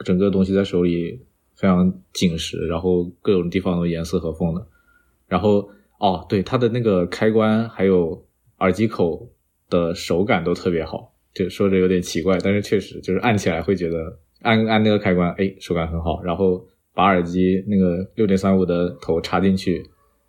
[0.03, 1.19] 整个东西在手里
[1.55, 4.67] 非常紧实，然后各种地方都严丝合缝的。
[5.27, 8.25] 然后哦，对，它的那个开关还有
[8.59, 9.31] 耳机口
[9.69, 16.21] 的手感都特别好，就说着有点奇怪，但是确实就是按起来会觉得按按那个开关，哎，手感很好。
[16.23, 19.83] 然后把耳机那个六点三五的头插进去，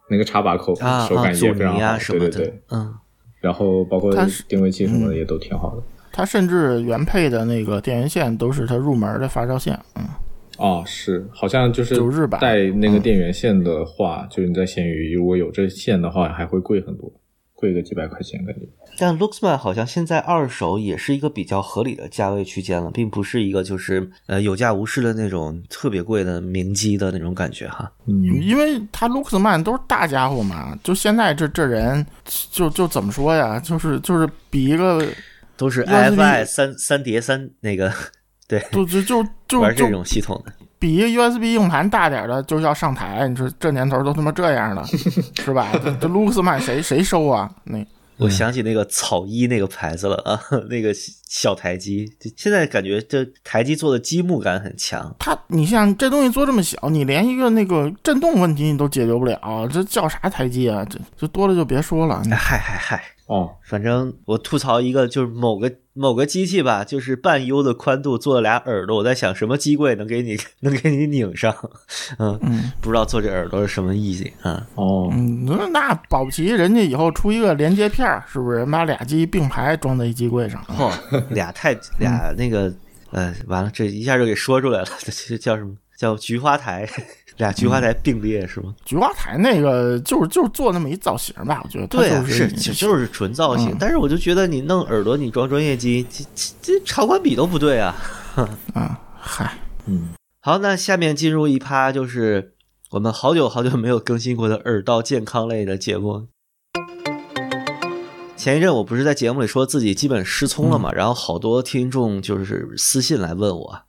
[0.09, 0.75] 那个插把口
[1.09, 2.63] 手感也非常好，对对对。
[2.71, 2.95] 嗯
[3.41, 4.15] 然后包括
[4.47, 5.83] 定位器什么的嗯也都挺好的。
[6.13, 9.77] 它甚至原配的那个电源线都是它入门的发烧线。
[9.97, 10.05] 嗯，
[10.59, 11.97] 哦，是，好像就是
[12.41, 17.13] 带那个嗯电源线的话，就是你在闲鱼如果有这线的话，还会贵很多，
[17.63, 18.63] 贵个几百块钱感觉。
[18.99, 27.91] 但 Luxman 好像现在二手也是一个比较合理的价位区间了，并不是一个就是呃有价无市的那种特别贵的名机的那种感觉哈。
[28.07, 32.05] 嗯，因为他 Luxman 都是大家伙嘛，就现在这这人
[32.51, 35.07] 就就怎么说呀，就是就是比一个
[35.57, 37.93] 都是 USB IFI 三三叠三那个
[38.49, 40.53] 对就就就就玩这种系统的。
[40.83, 44.85] 比一个 USB 硬盘大点儿的就要上台，你说这年头都他妈这样了，
[45.39, 45.71] 是吧？
[45.75, 47.49] 这这 Luxman 谁谁收啊？
[47.63, 47.79] 那
[48.17, 50.93] 我想起那个草衣那个牌子了啊， 那个
[51.29, 55.15] 小台机，就现在感觉这台机做的积木感很强。
[55.21, 60.85] 它，你像这东西做这么小，你连一个那个震动问题你都解决不了，这叫啥台机啊？
[60.91, 62.21] 这这多了就别说了。
[62.29, 71.55] 哎嗨嗨嗨，哦，反正我吐槽一个，就是某个某个机器吧，就是半 U 的宽度做了俩耳朵，我在想什么机柜能给你能给你拧上，
[72.19, 74.67] 嗯，嗯不知道做这耳朵是什么意思啊？
[74.75, 78.65] 哦，嗯，那那保不齐人家以后出一个连接片儿，是不是？
[78.65, 80.65] 把俩机并排装在一机柜上。
[80.65, 80.91] 嚯、
[81.29, 82.73] 俩太俩那个，
[83.11, 84.87] 呃，完了，这一下就给说出来了，
[85.29, 86.89] 这叫什么叫菊花台？
[87.39, 88.75] 俩菊花台并列是吗？
[88.85, 97.95] 菊花台那个就是就是做那么一造型吧，我觉得对啊，就是就就是纯造型，嗯但是我就觉得你弄耳朵，你装专业机，这这这长宽比都不对啊。
[98.75, 102.55] 啊，嗨，嗯，好，那下面进入一趴，就是
[102.91, 106.29] 我们好久好久没有更新过的耳道健康类的节目。
[108.37, 113.83] 前一阵我不是在节目里说自己基本失聪了嘛，然后好多听众就是私信来问我，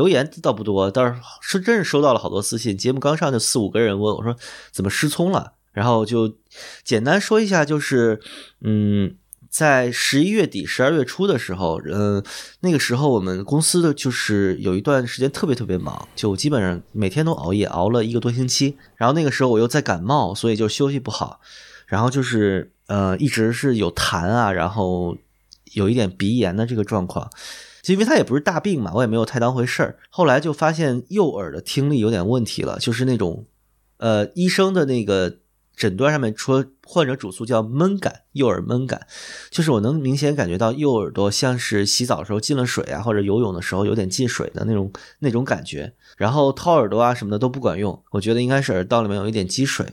[0.00, 2.74] 留言倒不多，但是是真是收到了好多私信。
[2.74, 4.34] 节目刚上就四五个人问我说
[4.72, 6.36] 怎么失聪了，然后就
[6.82, 8.18] 简单说一下，就是
[8.62, 9.14] 嗯，
[9.50, 12.24] 在十一月底、十二月初的时候，嗯、
[12.60, 18.78] 那个时候我们公司的就是有一段时间特别特别忙，就基本上每天都熬夜，熬了一个多星期。
[18.96, 21.40] 然后那个时候我又在感冒，所以就休息不好，
[21.86, 25.14] 然后就是呃一直是有痰啊，然后
[25.74, 27.30] 有一点鼻炎的这个状况。
[27.92, 29.98] 因为它也不是大病嘛，我也没有太当回事儿。
[30.10, 33.46] 后来就发现右耳的听力有点问题了，就是那种
[33.98, 35.38] 呃医生的那个
[35.76, 39.06] 诊断上面说患者主诉叫闷感，右耳闷感，
[39.50, 45.94] 就是我能明显感觉到右耳朵像是洗澡的时候进了水啊，或者游泳的时候有点进水的那种那种感觉。
[46.16, 49.86] 然后掏耳朵啊什么的都不管用，我觉得应该是耳道里面有一点积水。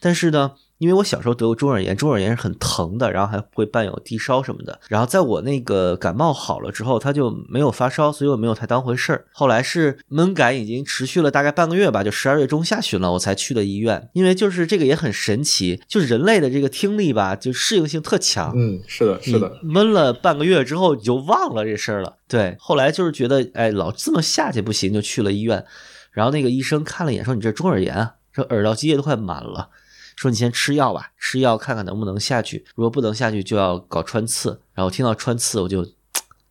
[0.00, 4.80] 但是呢，因为我小时候得过中耳炎，中耳炎是很疼的，然后还会伴有低烧什么的。
[4.88, 9.26] 然后在我那个感冒好了之后，他就没有发烧，所以我没有太当回事儿。
[9.32, 14.10] 后来是闷感已经持续了大概半个月吧，就十二月中下旬了，我才去的医院。
[14.12, 18.52] 因为就是这个也很神奇，就是人类的这个听力吧，就适应性特强。
[18.56, 22.16] 嗯，是的，是的，闷了半个月之后，你就忘了这事儿了。
[22.26, 25.64] 对，后来就是觉得，哎，老这么下去不行，就去了医院。
[26.10, 29.70] 然后那个医生看了一眼，说：“你这中耳炎啊，说耳道积液都快满了，
[30.16, 32.64] 说你先吃药吧，吃药看看能不能下去。
[32.74, 35.86] 如果不能下去，就要搞穿刺。”然后听到穿刺，我就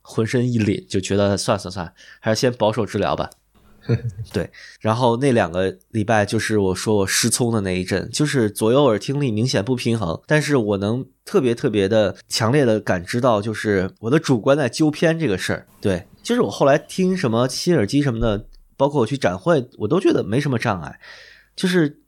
[0.02, 3.30] 浑身一凛，就觉得算算算，还是先保守治疗吧。
[4.32, 4.50] 对，
[4.80, 15.68] 然后那两个礼拜就是我说我失聪的那一阵，就是左右耳听力明显不平衡，但是我能特别特别的强烈的感知到，就是我的主观在纠偏这个事儿。
[15.82, 18.46] 对，就是我后来听什么新耳机什么的，
[18.78, 20.98] 包括我去展会，我都觉得没什么障碍，
[21.54, 22.00] 就是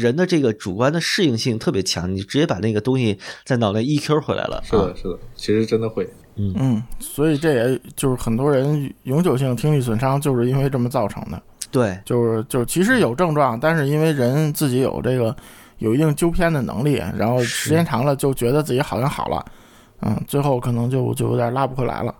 [0.00, 4.56] 人的这个主观的适应性特别强，你直接把那个东西在脑袋 EQ 回来了。
[4.56, 6.08] 啊是的，是的，其实真的会。
[6.36, 11.42] 嗯嗯，所以这也就是很多人永久性听力损伤，就是因为这么造成的。
[11.70, 15.34] 对，就是就是其实有症状，但是因为人自己有这个
[15.76, 19.44] 有一定纠偏的能力，然后时间长了就觉得自己好像好了，
[20.00, 22.14] 嗯，最后可能就就有点拉不回来了。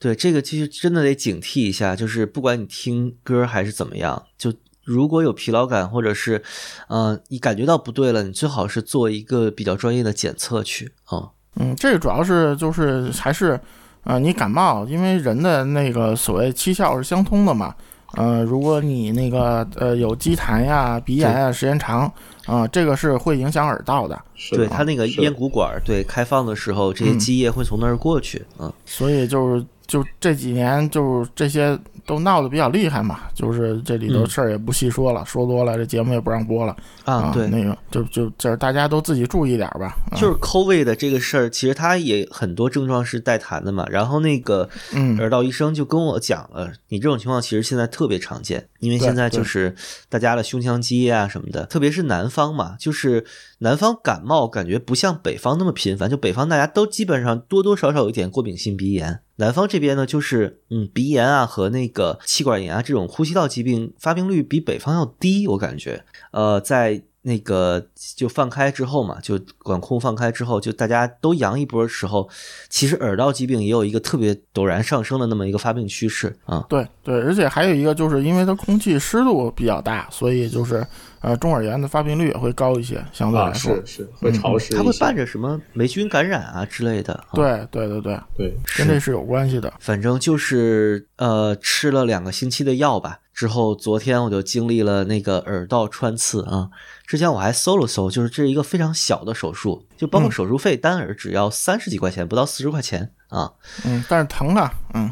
[0.00, 4.52] 对，这个其实真的得警惕一下，就是不管你听歌还是怎么样，就
[4.84, 6.42] 如果有疲劳感，或者是，
[6.88, 13.58] 呃，你感觉到不对了，你最好是做一个比较专业的检测去啊、嗯，这个主要是就是还是，
[14.04, 17.74] 呃，你感冒，因为人的那个所谓七窍是相通的嘛。
[18.14, 22.12] 呃，如果你那个呃有积痰呀、鼻炎啊，时间长，
[22.44, 24.20] 啊、这个是会影响耳道的。
[24.34, 39.96] 是，对它那个咽鼓管，对开放的时候，这些嗯积液会从那儿过去，嗯，所以就是就这几年就是这些都闹得比较厉害嘛，就是这里头嗯事儿也不细说了，说多了这节目也不让播了啊，对，那个就就就是大家都自己注意点吧。
[40.10, 43.86] 啊就是 COVID 的这个事儿，其实他也很多症状是带痰的嘛。
[43.88, 49.74] 然后那个嗯耳道医生就跟我讲了，你这种情况其实现在特别常见，因为现在就是
[50.08, 53.24] 大家的胸腔积液啊什么的，特别是南方嘛，就是
[53.62, 59.20] 南方感冒感觉不像北方那么频繁，就北方大家都基本上多多少少有一点过敏性鼻炎。
[59.36, 66.04] 南方这边呢，就是嗯，鼻炎啊和那个气管炎啊这种呼吸道疾病发病率比北方要低，我感觉。
[66.32, 72.28] 呃，在那个就放开之后嘛，就管控放开之后，就大家都阳一波的时候，
[72.68, 76.66] 其实耳道疾病也有一个特别陡然上升的那么一个发病趋势啊。
[76.68, 80.84] 对对，而且还有一个就是因为它空气湿度比较大，所以就是
[81.22, 83.74] 呃中耳炎的发病率也会高一些，相对啊，来说。
[83.86, 87.14] 是是会潮湿它会伴着什么霉菌感染啊之类的。
[87.14, 89.72] 啊对对对对，对，跟这是有关系的。
[89.80, 96.68] 反正就是呃吃了两个星期的药吧，之后昨天我就经历了那个耳道穿刺啊。
[97.06, 103.52] 之前我还搜了搜，就是这是一个非常小的手术，就包括手术费单耳只要三十几块钱，不到四十块钱啊。
[103.84, 105.10] 嗯，但是疼啊，嗯，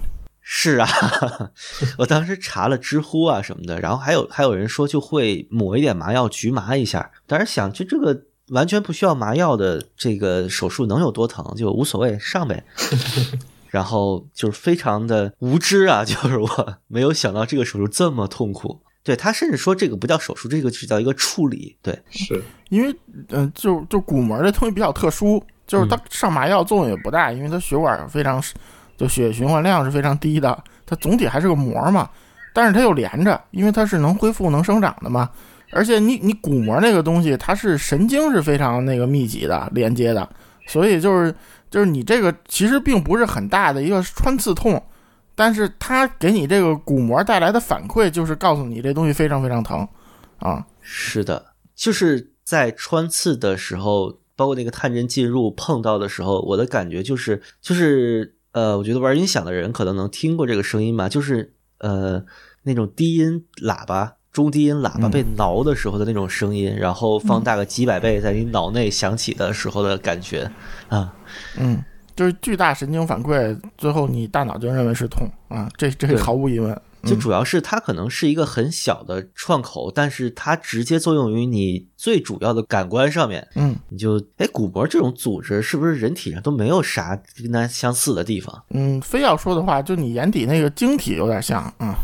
[0.53, 0.89] 是啊，
[1.97, 12.65] 我当时查了知乎啊什么的，然后还有还有人说就会抹一点麻药局麻一下，当时想就这个完全不需要麻药的这个手术能有多疼，就无所谓上呗。
[13.71, 18.81] 然后就是非常的无知啊， 就是我没有想到这个手术这么痛苦。
[19.05, 21.77] 对他甚至说这个不叫手术，这个是叫一个处理。
[21.81, 22.91] 对，是因为
[23.29, 28.43] 嗯、呃就就骨膜这东西比较特殊，就是嗯它上麻药作用也不大，因为它血管非常
[29.01, 32.11] 就血液循环量是非常低的，它总体还是个膜嘛，
[32.53, 35.31] 但是它又连着，因为它是能恢复能生长的嘛。
[35.73, 40.29] 而且你你骨膜那个东西，它是神经是非常那个密集的连接的，
[40.67, 41.35] 所以就是
[41.71, 44.83] 就是你这个其实并不是很大的一个穿刺痛，
[45.35, 49.89] 但是它给你这个骨膜带来的反馈就是告诉你这东西非常非常疼
[50.41, 50.63] 啊。
[50.83, 51.43] 是的，
[51.75, 62.25] 就是在穿刺的时候，包括那个探针进入碰到的时候，我的感觉就是就是呃，我觉得玩音响的人可能能听过这个声音吧，就是呃
[62.63, 64.17] 那种低音喇叭。
[64.33, 70.49] 中低音喇叭被挠的时候的那种声音，然后放大个几百倍在你脑内响起的时候的感觉，
[70.89, 71.13] 啊，
[71.59, 71.83] 嗯，
[72.15, 76.81] 就是巨大神经反馈，最后你大脑就认为是痛啊，这这对毫无疑问。
[77.03, 88.63] 就嗯主要是它可能是一个很小的创口，但是它直接作用于你最主要的感官上面，嗯你就哎，骨膜这种组织是不是人体上都没有啥跟它相似的地方？
[88.71, 91.95] 嗯，非要说的话，就你眼底那个晶体有点像啊，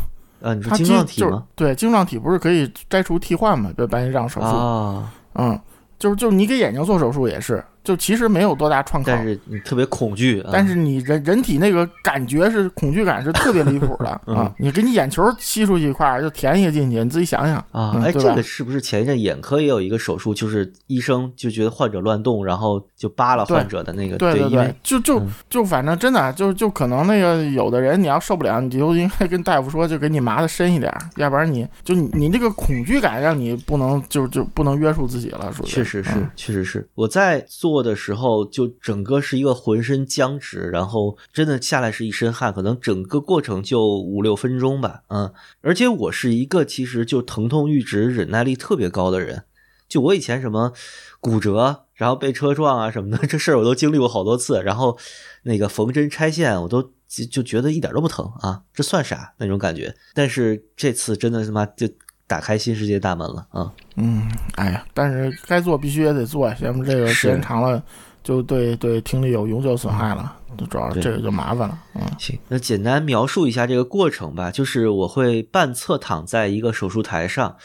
[0.41, 1.43] 啊，你说晶状体吗？
[1.55, 3.71] 对，晶状体不是可以摘除替换吗？
[3.77, 5.59] 就白内障手术，啊，嗯，
[5.99, 14.53] 就是就是你给眼睛做手术也是，就其实没有多大创口，但是你特别恐惧，啊、但是你人人体那个感觉是恐惧感是特别离谱的 嗯啊！
[14.59, 36.85] 你给你眼球吸出去一块儿，就填一个进去，你自己想想啊，哎，这个是不是前一阵眼科也有一个手术，就是医生就觉得患者乱动，然后就扒了患者的那个，对对对，就就嗯就反正真的就就可能那个有的人你要受不了，你就应该跟大夫说，就给你麻的深一点儿，要不然你就你你这个恐惧感让你不能就就不能约束自己了，属于确实是嗯，确实是。
[36.95, 45.33] 我在做的时候，就整个是一个浑身僵直，然后真的下来是一身汗，可能整个过程就五六分钟吧，嗯。
[45.61, 49.43] 而且我是一个其实就疼痛阈值忍耐力特别高的人，
[49.87, 50.73] 就我以前什么
[51.19, 54.97] 骨折，然后被车撞啊什么的，这事儿我都经历过好多次，然后
[55.43, 56.91] 那个缝针拆线，我都
[57.31, 59.95] 就觉得一点都不疼啊，这算啥那种感觉。
[60.13, 61.87] 但是这次真的他妈就
[62.27, 63.71] 打开新世界大门了啊！
[63.95, 67.81] 嗯，哎呀，但是该做必须也得做，要不这个时间长了
[68.21, 70.35] 就对对听力有永久损害了，
[70.69, 74.51] 主要这个就麻烦了，嗯行，那简单描述一下这个过程吧。
[74.51, 77.55] 就是我会半侧躺在一个手术台上，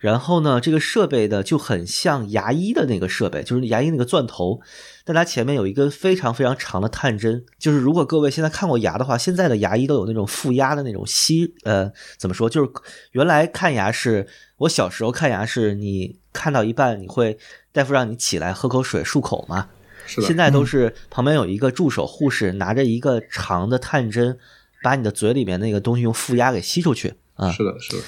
[0.00, 4.60] 然后呢，这个设备的就很像牙医的那个设备，就是牙医那个钻头，
[5.08, 7.42] 但它前面有一根非常非常长的探针。
[7.58, 12.50] 就是如果各位现在看过牙的话，现在的牙医都有那种负压的那种吸，呃，怎么说？
[12.50, 12.70] 就是
[13.12, 17.38] 原来看牙是我小时候看牙是你看到一半，你会
[17.72, 19.68] 大夫让你起来喝口水漱口嘛。
[20.06, 24.38] 是的，现在都是旁边有一个助手护士拿着一个长的探针，
[24.82, 27.50] 把你的嘴里面那个东西用负压给吸出去啊。
[27.50, 28.02] 是的，是的，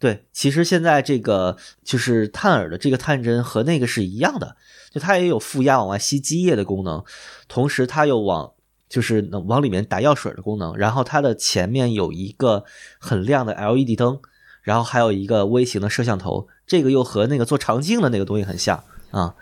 [0.00, 4.56] 对，其实现在这个就是探耳的这个探针和那个是一样的，
[4.92, 7.02] 就它也有负压往外吸积液的功能，
[7.48, 8.52] 同时它又往
[8.88, 12.64] 就是往里面打药水的功能，然后它的前面有一个
[12.98, 14.20] 很亮的 LED 灯，
[14.62, 19.34] 然后还有一个微型的摄像头，这个又和那个做肠镜的那个东西很像啊。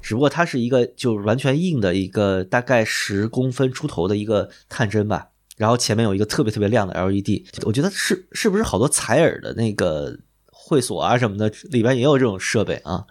[0.00, 13.04] 只不过它是一个就完全硬的一个大概十公分出头的一个探针吧，然后前面有一个特别特别亮的 LED，我觉得是是不是好多采耳的那个会所啊什么的里边也有这种设备啊？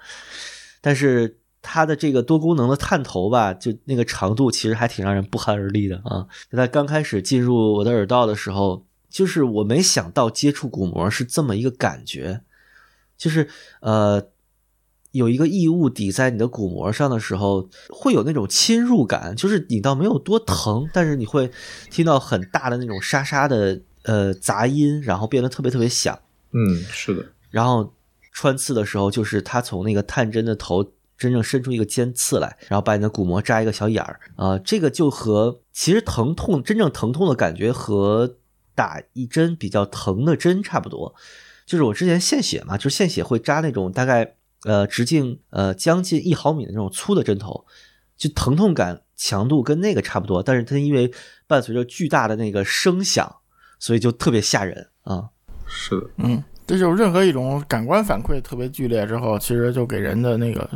[0.81, 6.28] 但是它的这个多功能的探头吧，就那个长度其实还挺让人不寒而栗的啊。
[6.51, 12.41] 就在刚开始进入我的耳道的时候，就是我没想到接触鼓膜是这么一个感觉，
[13.18, 13.47] 就是
[13.82, 14.28] 呃。
[15.14, 21.51] 有一个异物抵在你的鼓膜上的时候，会有那种侵入感，就是你倒没有多疼，但是你会
[21.89, 26.18] 听到很大的那种沙沙的呃杂音，然后变得特别特别响，
[26.53, 27.93] 嗯，是的，然后
[28.32, 30.89] 穿刺的时候，就是它从那个探针的头
[31.22, 38.38] 真正伸出一个尖刺来，然后把你的鼓膜扎一个小眼儿啊、这个就和其实疼痛真正疼痛的感觉和
[38.74, 41.13] 打一针比较疼的针差不多。
[41.67, 47.65] 就是我之前献血嘛，就是献血会扎那种大概呃直径呃将近一毫米的那种粗的针头，
[48.17, 51.13] 就疼痛感强度跟那个差不多，但是它因为
[51.45, 53.38] 伴随着巨大的那个声响，
[53.78, 55.30] 所以就特别吓人啊。
[55.67, 60.69] 是的，嗯，这就是任何一种感官反馈特别剧烈之后，其实就给人的那个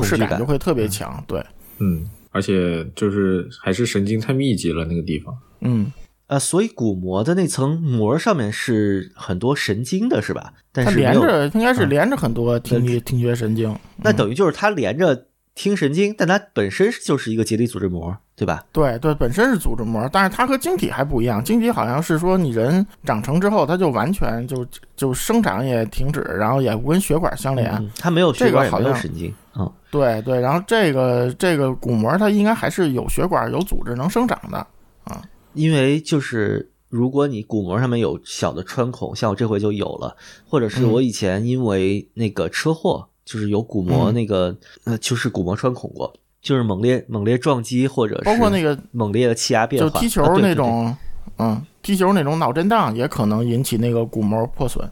[0.00, 1.22] 恐惧感感就会特别强。
[1.26, 1.44] 对，
[1.78, 5.36] 嗯，而且就是还是神经太密集了那个地方。
[5.60, 5.92] 嗯，
[6.28, 10.54] 呃，所以鼓膜的那层膜上面是很多神经的，是吧？
[10.72, 13.76] 但它连是没有，着应该是连着很多听觉听觉神经。
[13.98, 18.64] 那等于就是它连着听神经，但它本身就是一个结缔组织膜，对吧？
[18.72, 21.44] 对对，本身是组织膜，但是它和晶体还不一样。
[21.44, 24.66] 晶体好像是说你人长成之后，它就完全就
[24.96, 27.70] 就生长也停止，然后也不跟血管相连。
[27.74, 29.32] 嗯，它没有血管，也没有这个好像神经。
[29.54, 34.58] 嗯，对对，然后这个这个鼓膜它应该还是有血管、有组织能生长的
[35.04, 35.22] 啊。
[35.54, 40.16] 因为就是如果你鼓膜上面有小的穿孔，像我这回就有了，
[40.48, 50.96] 或者是嗯我以前因为那个车祸，就是有鼓膜嗯那个、呃，就是鼓膜穿孔过，就是猛烈猛烈撞击或者是包括那个猛烈的气压变化，就踢球啊对那，种，
[51.36, 54.90] 嗯，踢球那种脑震荡也可能引起那个鼓膜破损。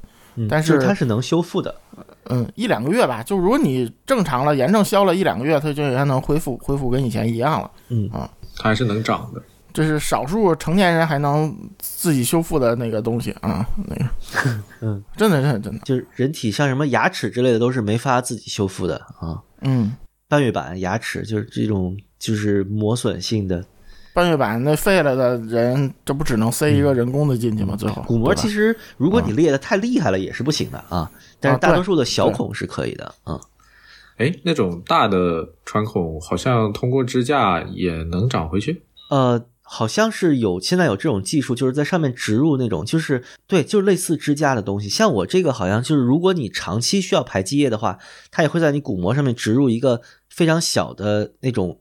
[0.48, 1.74] 但是它是能修复的。
[2.26, 7.70] 嗯，一两个月吧，就如果你正常了，炎症消了一两个月，它就应该能恢复，恢复跟以前一样了。
[7.88, 9.42] 嗯啊它还是能长的。
[9.72, 14.04] 这是少数成年人还能自己修复的那个东西啊，那个，
[14.82, 19.40] 嗯，真的，真的，真的，就是人体像什么牙齿之类的都是没法自己修复的啊。
[19.60, 19.96] 嗯，
[20.28, 23.64] 半月板、牙齿就是这种就是磨损性的
[24.12, 27.76] 半月板那废了的人，这不只能塞一个人工的进去吗？
[27.76, 31.10] 最后嗯鼓膜，其实实如果你裂的太厉害了也是不行的啊。
[31.38, 33.40] 但是大多数的小孔是可以的啊。
[34.16, 38.82] 哎，那种大的穿孔好像通过支架也能长回去。
[39.10, 44.88] 呃，好像是有现在有这种技术，就是在上面植入那种，就是对，就是类似支架的东西。
[44.88, 47.98] 像我这个好像就是，如果你长期需要排积液的话，
[48.30, 51.78] 它也会在你鼓膜上面植入一个非常小的那种。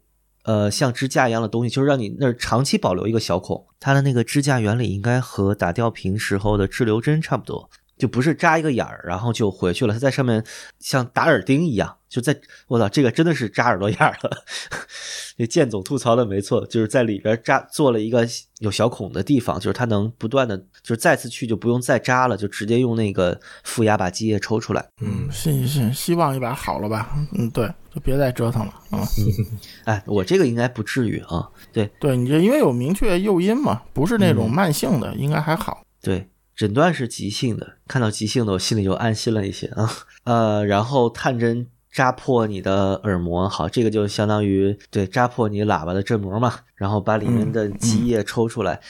[0.50, 3.68] 呃，像支架一样的东西，就是让你那儿长期保留一个小孔。
[3.80, 7.70] 它的那个支架原理应该和打吊瓶时候的滞留针差不多，
[8.00, 10.44] 就不是扎一个眼儿然后就回去了，他在上面
[10.80, 12.36] 像打耳钉一样，就在
[12.68, 14.44] 我操，这个真的是扎耳朵眼儿了。
[15.38, 18.28] 这剑总吐槽的没错，就是在里边扎做了一个
[18.60, 24.86] 有小孔的地方，就是它能不断的，就是再次去就不用再扎了，就直接用那个负压把积液抽出来。
[25.02, 29.00] 嗯，希希希望一把好了吧，嗯，对，就别再折腾了啊。
[29.86, 31.50] 哎，我这个应该不至于啊。
[31.72, 35.82] 对对你这因为有明确诱因嘛，不是那嗯种慢性的，应该还好。
[36.02, 36.30] 对，
[36.60, 39.90] 诊断是急性的，看到急性的我心里就安心了一些啊。
[40.26, 48.82] 呃，然后探针扎破你的耳膜，好，这个就相当于对扎破你喇叭的振膜嘛，然后把里面的积液抽出来。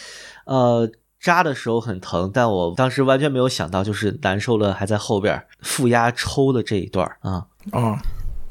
[0.45, 0.89] 呃，
[1.22, 7.45] 扎的时候很疼，但我当时完全没有想到，就是难受了还在后边负压抽的这一段儿啊。
[7.70, 8.01] 啊、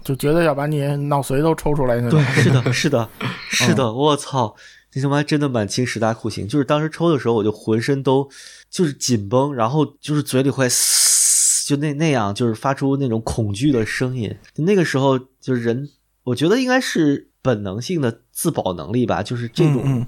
[0.04, 2.22] 就觉得要把你脑髓都抽出来那种。
[2.34, 3.08] 是的，是的，
[3.50, 4.54] 是的，我操！
[4.94, 8.26] 你他妈真的满清十大酷刑，就是当时抽的时候，我就浑身都
[8.70, 14.34] 就是紧绷，然后就是嘴里会嘶，就那那样，就是发出那种恐惧的声音。
[14.56, 15.88] 那个时候，就是人，
[16.24, 20.06] 我觉得应该是本能性的自保能力吧，就是这种、嗯嗯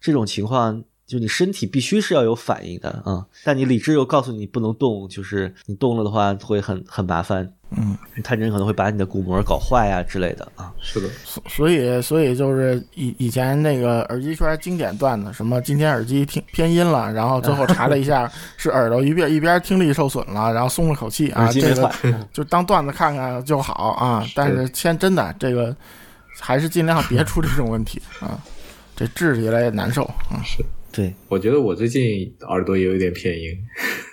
[0.00, 0.84] 这种情况。
[1.08, 10.70] 就你身体必须是要有反应的啊、但你理智又告诉你不能动，就是你动了的话会很很麻烦，嗯，探针可能会把你的鼓膜搞坏呀、之类的啊。
[10.82, 24.22] 是的，所所以所以就是以以前那个耳机圈经典段子，什么今天耳机听偏音了，然后最后查了一下 是耳朵一边一边听力受损了，然后松了口气啊，耳机没这个坏， 就当段子看看就好啊。
[24.34, 25.74] 但是先真的这个
[26.38, 28.38] 还是尽量别出这种问题啊，
[28.94, 30.44] 这治起来也难受啊。
[30.98, 33.56] 对，我觉得我最近耳朵也有一点偏音，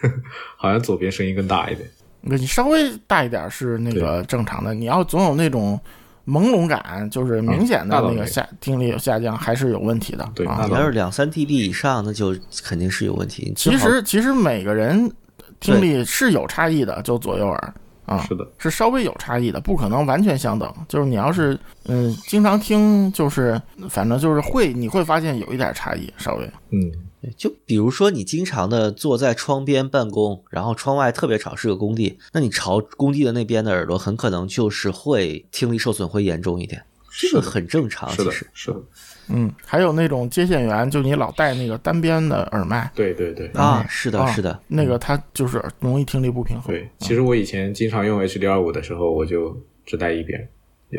[0.56, 1.90] 好像左边声音更大一点。
[2.22, 5.80] 你稍微大一点是那个正常的，你要总有那种
[6.28, 10.24] 朦胧感，就是明显的那个下听力有下降，还是有问题的。
[10.24, 13.52] 啊对那你要是两三 dB 以上，那就肯定是有问题。
[13.56, 15.12] 其实其实每个人
[15.60, 17.74] 听力是有差异的，就左右耳
[18.06, 20.72] 啊是的，是稍微有差异的，不可能完全相等。
[20.88, 26.92] 就是你要是嗯经常听，就是反正就是会你会发现有一点差异，稍微嗯，
[27.36, 36.84] 就比如说你经常的坐在窗边办公，然后窗外特别吵，是个工地，那你朝工地的那边的耳朵，很可能就是会听力受损会严重一点。
[37.18, 38.12] 这个很正常。
[38.12, 38.82] 是的其实，是的，
[39.28, 46.68] 嗯，还有那种接线员，就你老戴那个单边的耳麦对对对啊，是的，啊是的，那个它就是容易听力不平衡。
[46.74, 46.90] 对。
[47.00, 49.56] 其实我以前经常用 HD 二五的时候，我就
[49.86, 50.48] 只戴一边，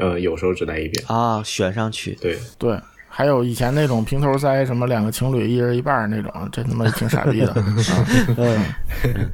[0.01, 1.07] 呃，有时候只戴一边。
[1.07, 7.53] 啊，选上去，对，对，还有以前那种平头塞，什么两个情侣一人一半那种，这他妈挺傻逼的。
[7.53, 7.65] 啊
[8.37, 9.31] 嗯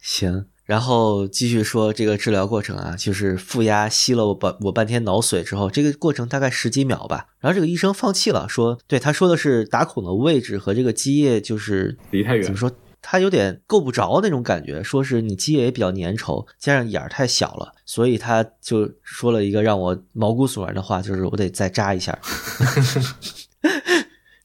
[0.00, 0.44] 行。
[0.64, 7.26] 然后继续说这个治疗过程啊，就是负压吸了我半我半天脑髓之后，这个过程大概十几秒吧。
[7.38, 12.56] 然后这个医生放弃了，说，对他说的是打孔的位置和这个积液就是离太远怎么。
[12.56, 12.70] 说？
[13.06, 22.18] 他有点够不着那种感觉，说是你积液也比较粘稠，加上眼儿太小了，所以他就说了一个让我毛骨悚然的话，就是我得再扎一下。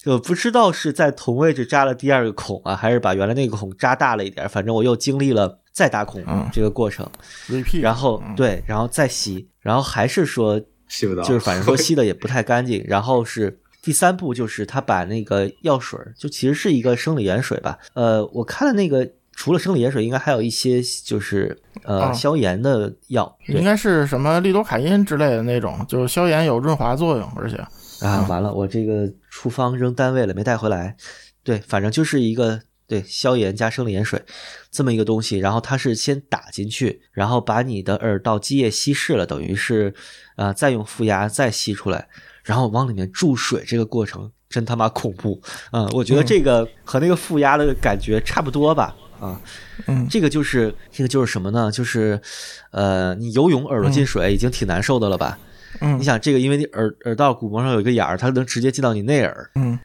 [0.04, 6.46] 就不知道是在同位置扎了第二个孔啊，还是把原来那个孔扎大了一点，反正我又经历了再打孔嗯。
[6.52, 7.10] 这个过程
[7.48, 8.36] ，，repeat，然后嗯。
[8.36, 27.56] 对，然后再吸，然后还是说吸不到，就是反正说吸的也不太干净，然后是第三步就是他把那个药水，就其实是一个生理盐水吧，呃，我看了那个除了生理盐水，应该还有一些就是呃哦消炎的药，应该是什么利多卡因之类的那种，就是消炎有润滑作用，而且。
[28.06, 30.96] 啊，完了，我这个处方扔单位了，没带回来。
[31.44, 34.22] 对，反正就是一个对消炎加生理盐水
[34.70, 39.94] 这么一个东西，然后它是先打进去，然后把你的耳道积液稀释了，等于是
[40.36, 42.10] 呃再用负压再吸出来，
[42.44, 45.42] 然后往里面注水，这个过程真他妈恐怖。
[45.72, 48.96] 嗯，我觉得这个和那个负压的感觉差不多吧。
[49.20, 49.40] 啊，
[49.88, 51.70] 嗯这个就是这个就是什么呢？
[51.70, 52.20] 就是，
[52.72, 55.38] 呃，你游泳耳朵进水已经挺难受的了吧？
[55.82, 59.78] 嗯你想这个，因为你耳耳道鼓膜上有一个眼儿，它能直接进到你内耳，嗯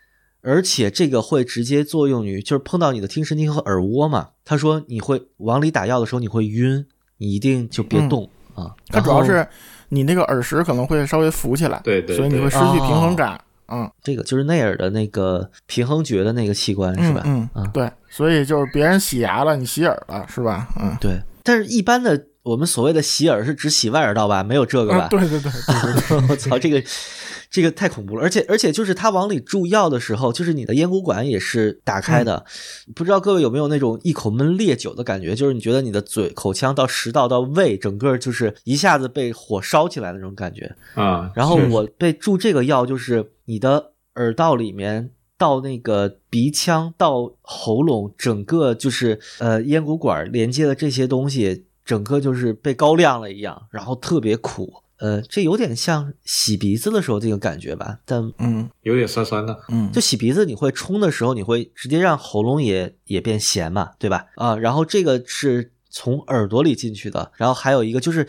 [0.44, 4.28] 而且这个会直接作用于就是碰到你的听神经和耳蜗嘛。
[4.44, 6.84] 他说你会往里打药的时候你会晕，
[7.18, 8.70] 你一定就别动、啊。
[8.88, 9.46] 它主要是
[9.88, 13.40] 你那个耳石可能会稍微浮起来，对对所以你会失去平衡感。
[13.68, 17.22] 嗯，这个就是内耳的那个平衡觉的那个器官是吧？
[17.24, 20.68] 嗯啊对，所以就是别人洗牙了，你洗耳了，是吧？
[20.78, 21.18] 嗯，对。
[21.42, 24.42] 但是一般的我们所谓的洗耳是只洗外耳道吧？
[24.42, 25.04] 没有这个吧？
[25.04, 26.82] 啊对对对对对， 我操，这个
[27.54, 28.22] 这个太恐怖了！
[28.24, 32.44] 而且而且就是他往里注药的时候，就是你的咽鼓管也是打开的。
[32.96, 35.36] 不知道各位有没有那种一口闷烈酒的感觉？
[35.36, 40.74] 就是你觉得你的嘴、口腔到食道到胃，整个就是一下子被火烧起来的那种感觉。
[40.94, 41.30] 啊。
[41.36, 54.82] 然后我被注这个药，就是你的耳道里面到那个鼻腔到喉咙，整个就是呃咽鼓管连接的这些东西，整个就是被高亮了一样，然后特别苦。
[54.98, 64.26] 呃，这有点像洗鼻子的时候这个感觉吧，但嗯有点酸酸的，嗯就洗鼻子，你会冲的时候，你会直接让喉咙也也变咸嘛，对吧？
[64.36, 68.26] 啊，然后这个是从耳朵里进去的，然后还有一个就是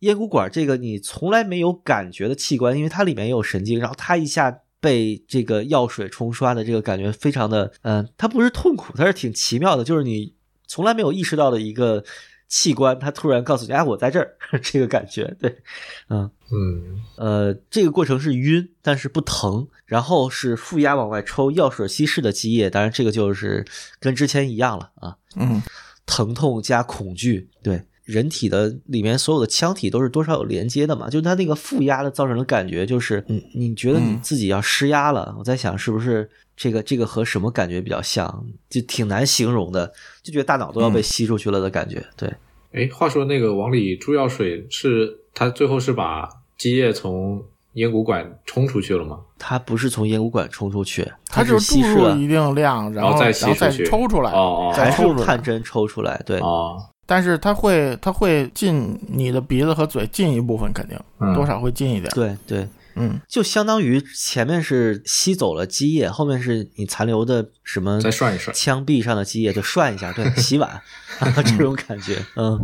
[0.00, 10.34] 咽鼓管，这个你从来没有感觉的器官，因为它里面也有神经，然后它一下被这个药水冲刷的这个感觉非常的，嗯、它不是痛苦，它是挺奇妙的，就是你
[10.66, 12.04] 从来没有意识到的一个
[12.48, 15.62] 器官，它突然告诉你，哎，我在这儿， 这个感觉，对，
[16.08, 16.30] 嗯。
[16.50, 23.62] 嗯，呃，这个过程是晕，但是不疼，然后是负压往外抽，药水稀释的积液，当然这个就是
[24.00, 25.62] 跟之前一样了啊，嗯
[26.06, 27.84] 疼痛加恐惧，对。
[28.08, 39.92] 人体的里面所有的腔体都是多少有连接的嘛，就是它那个负压的造成的感觉，就是你你觉得你嗯自己要施压了，我在想是不是这个这个和什么感觉比较像，就挺难形容的，
[40.22, 42.32] 就觉得大脑都要被吸出去了的感觉，对。
[42.72, 47.44] 哎，话说那个往里注药水是它最后是把积液从
[47.74, 49.20] 咽鼓管冲出去了吗？
[49.38, 55.42] 它不是从咽鼓管冲出去，它是就注稀释了，入一定量，然然后再然后再吸出去抽出来，哦哦还是再抽出来探。
[55.42, 56.40] 针抽出来，对。
[56.40, 61.32] 哦，但是它会它会进你的鼻子和嘴进一部分，肯定嗯。
[61.34, 62.12] 多少会进一点。
[62.14, 63.18] 对对，嗯。
[63.26, 68.54] 就相当于前面是吸走了积液，后面是你残留的什么再涮一涮。
[68.54, 70.78] 枪壁上的积液就涮一下，对， 洗碗
[71.46, 72.60] 这种感觉， 嗯，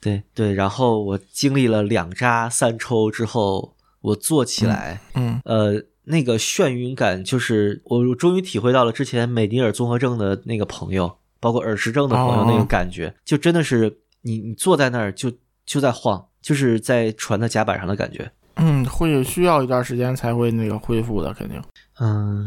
[0.00, 0.54] 对对。
[0.54, 5.40] 然后我经历了两扎三抽之后，我坐起来，嗯。
[5.44, 15.32] 呃，那个眩晕感，就是我终于体会到了之前美尼尔综合症的那个朋友，包括耳石症的朋友哦那种感觉，就真的是你你坐在那儿就
[15.66, 18.30] 就在晃，就是在船的甲板上的感觉。
[18.54, 21.60] 嗯，会需要一段时间才会那个恢复的，肯定。
[21.98, 22.46] 嗯，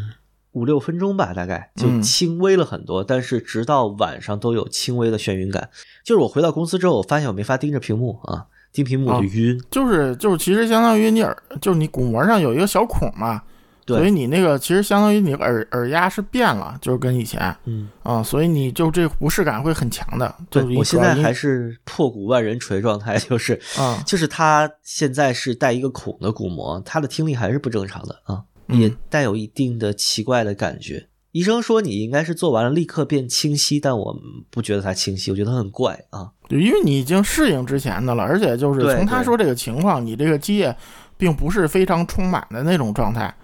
[0.54, 5.70] 五六分钟吧，大概就嗯轻微了很多，但是直到晚上都有轻微的眩晕感。
[6.06, 9.62] 就是我回到公司之后，我发现我没法盯着屏幕啊，盯屏幕我就哦晕。
[9.70, 13.41] 就是就是，其实相当于你耳，就是你鼓膜上有一个小孔嘛，
[13.86, 20.36] 对所以你那个其实相当于你耳耳压是变了，就是跟以前嗯，啊，所以你就这不适感会很强的。
[20.49, 31.07] 对我现在还是破鼓万人锤状态， 就是啊，就是他现在是带一个孔的鼓膜，他的听力还是不正常的啊，嗯也带有一定的奇怪的感觉。
[31.31, 34.17] 医生说你应该是做完了立刻变清晰，但我
[34.49, 36.31] 不觉得它清晰，我觉得它很怪啊。
[36.47, 40.73] 对因为你已经适应之前的了，而且就是从他说这个情况，你这个积液
[41.17, 43.36] 并不是非常充满的那种状态，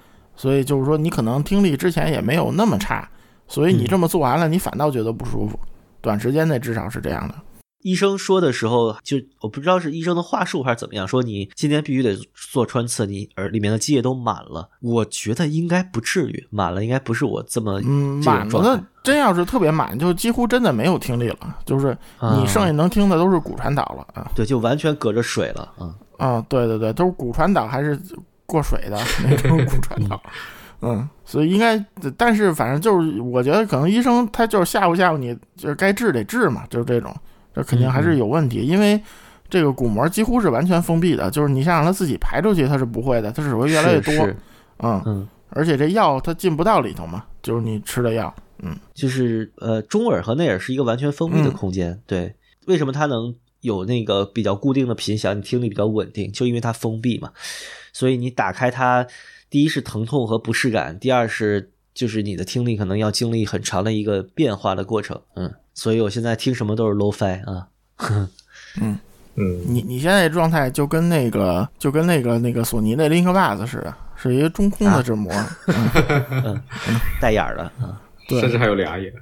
[0.41, 3.07] 所以就是说你可能听力之前也没有那么差，
[3.47, 5.59] 所以你嗯这么做完了，你反倒觉得不舒服，
[6.01, 7.35] 短时间内至少是这样的。
[7.83, 14.67] 医生说的时候，就我不知道是医生的话术还是怎么样，说你今天必须得做穿刺，你耳里面的积液都满了。
[14.81, 25.95] 我觉得应该不至于，满了应该不是我这么嗯，满了真要是特别满，就几乎真的没有听力了，就是啊你剩下能听的都是骨传导了啊对，就完全隔着水了啊。
[26.17, 27.99] 啊，对对对，都是骨传导还是
[28.51, 30.21] 过水的那种 骨传导。
[30.81, 31.77] 嗯，所以应该，
[32.17, 37.15] 但是反正就是，我觉得可能医生他就是吓唬吓唬你，就是该治得治嘛，就是这种，
[37.53, 38.99] 这肯定还是有问题，因为
[39.47, 44.11] 这个骨膜几乎是完全封闭的，就是你想让它自己排出去，它是不会的，它只会越来越多。
[44.11, 44.37] 是是
[44.79, 48.33] 嗯，嗯，而且这药它进不到里头嘛，就是你吃的药。
[48.63, 51.99] 嗯就是呃，中耳和内耳是一个完全封闭的嗯空间。
[52.05, 52.35] 对，
[52.67, 57.31] 为什么它能有那个比较固定的频响，你听力比较稳定，就因为它封闭嘛。
[58.01, 59.05] 所以你打开它，
[59.47, 65.21] 第一是疼痛和不适感，第二是就是你的听力可能要经历很长的一个变化的过程。
[65.35, 67.67] 嗯，所以我现在听什么都是 low fi 啊。
[68.81, 68.97] 嗯
[69.35, 75.31] 嗯，你你现在状态就跟那个就跟那个那个索尼那 Link Buds 似的，是一个中空的纸膜。
[75.67, 76.59] 嗯，
[77.21, 78.01] 带眼儿的啊。
[78.27, 79.13] 对甚至还有俩眼。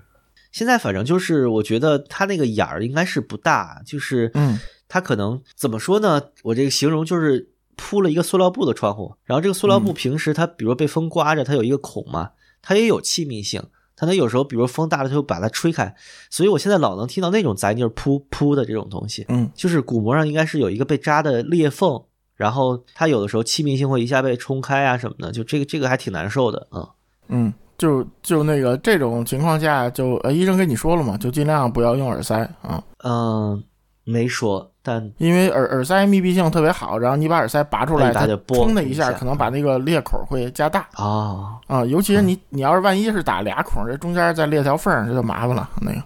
[0.53, 4.57] 现在反正就是，我觉得它那个眼儿应该是不大，就是嗯
[4.87, 6.21] 它可能怎么说呢？
[6.43, 7.49] 我这个形容就是
[7.81, 13.63] 铺了一个塑料布的窗户，然后这个塑料布平时它比如被风刮着，它有一个孔嘛，它也有气密性，
[13.95, 15.95] 它它有时候比如风大了，它就把它吹开，
[16.29, 19.49] 所以我现在老能听到那种杂音，就是噗噗的这种东西，嗯。
[19.55, 22.03] 就是鼓膜上应该是有一个被扎的裂缝，
[22.35, 26.87] 然后它有的时候气密性会一下被冲开啊什么的，就这个这个还挺难受的，嗯。
[27.31, 33.63] 嗯，就就那个这种情况下就，呃医生跟你说了嘛，就尽量不要用耳塞啊，嗯，
[34.03, 40.87] 没说，但因为耳耳塞密闭性特别好，然后你把耳塞拔出来，它它一拔就嘣冲的一下，可能把那个裂口会加大。
[40.93, 45.69] 啊，啊，尤其是你你要是万一是打俩孔，这中间再裂条缝儿，这就麻烦了。
[45.81, 46.01] 那个。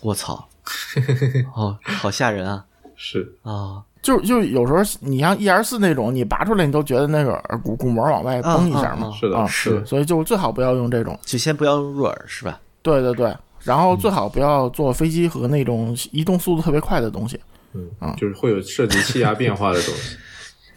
[0.00, 0.46] 我操，
[1.54, 2.64] 哦，好吓人啊！
[2.94, 11.18] 是，啊，就就有时候你像 E R 四那种，你拔出来你都觉得那个耳骨骨膜往外崩一下嘛，是的，啊是，所以就最好不要用这种。
[11.22, 12.60] 就先不要用入耳是吧？
[12.82, 17.38] 对对对，然后最好不要坐飞机和那种移动速度特别快的东西，
[17.72, 20.16] 嗯啊，就是会有涉及气压变化的东西。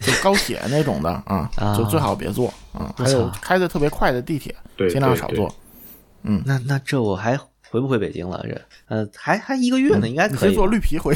[0.00, 2.92] 就高铁那种的啊啊，就最好别坐啊。
[2.98, 5.54] 还有开的特别快的地铁，对，尽量少坐。
[6.22, 7.38] 嗯那那这我还
[7.70, 8.44] 回不回北京了？
[8.48, 10.66] 这呃，还还一个月呢，应该可以坐。
[10.66, 11.14] 绿皮回。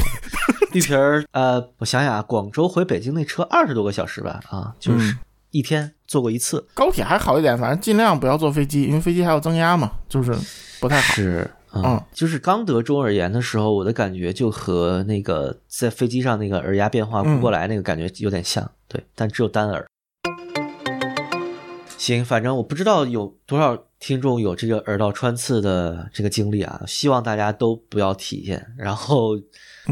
[0.71, 5.17] 绿皮儿，呃，我想想啊，广州回北京那车二十多个小时吧，啊，就是嗯
[5.51, 10.33] 一天坐过一次，高铁还好一点，反正尽量不要坐飞机，因为飞机还要增压嘛，就是
[10.79, 11.13] 不太好。
[11.13, 11.49] 是。
[11.71, 19.85] 嗯嗯，就是刚得中耳炎的时候，我的感觉就和那个在飞机上那个耳压变化不过来那个感觉有点像，对，但只有单耳。
[21.95, 29.37] 行，反正我不知道有多少听众有这个耳道穿刺的这个经历啊，希望大家都不要体验，然后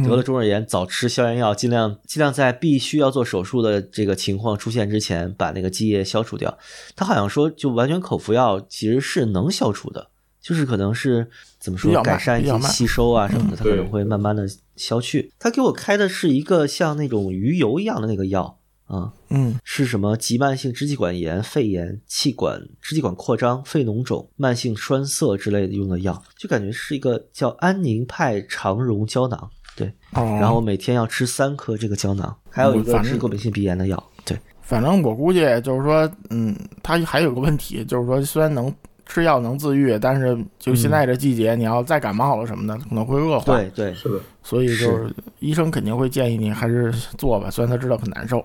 [0.03, 6.57] 得了中耳炎早吃消炎药，尽量尽量在必须要做手术的这个情况出现之前把那个积液消除掉。
[6.95, 10.09] 他好像说，就完全口服药其实是能消除的，
[10.41, 11.29] 就是可能是
[11.59, 15.31] 怎么说改善一些吸收啊什么的，它可能会慢慢的消去。
[15.39, 19.13] 他给我开的是一个像那种鱼油一样的那个药啊。
[19.29, 29.49] 嗯是什么急慢性支气管炎、肺炎、气管支气管扩张、肺脓肿、慢性栓塞之类的用的药，就感觉是一个叫安宁派肠溶胶囊。
[29.77, 34.03] 对，哦，然后每天要吃三颗这个胶囊，还有一个反正是过敏性鼻炎的药。
[34.25, 38.73] 对，反正我估计就是说，嗯，它还有个问题，就是说虽然能
[39.05, 43.45] 吃药能自愈，但是就现在这季节，你要再感冒了什么的，可能会恶化。
[43.45, 48.43] 对对，是的，所以就是医生肯定会建议你还是做吧，虽然他知道很难受。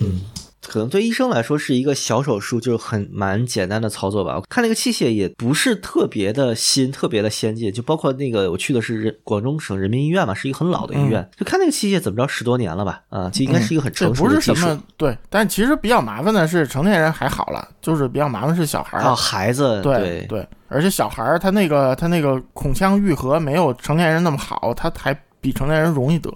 [0.00, 0.20] 嗯，
[0.66, 4.36] 可能对医生来说是一个小手术，就是很蛮简单的操作吧。
[4.36, 14.56] 我看那个器械也不是特别的新，特别的先进，就包括那个我去的是广东省人民医院嘛，是一个很老的医院，就看那个器械怎么着十多年了吧，啊，就应该是一个很成熟不是什。
[14.58, 19.02] 么对，但其实比较麻烦的是成年人还好了，就是比较麻烦是小孩儿。
[19.02, 26.30] 啊，孩子，对对而且小孩儿他那个他那个孔腔愈合没有成年人那么好，他还比成年人容易得。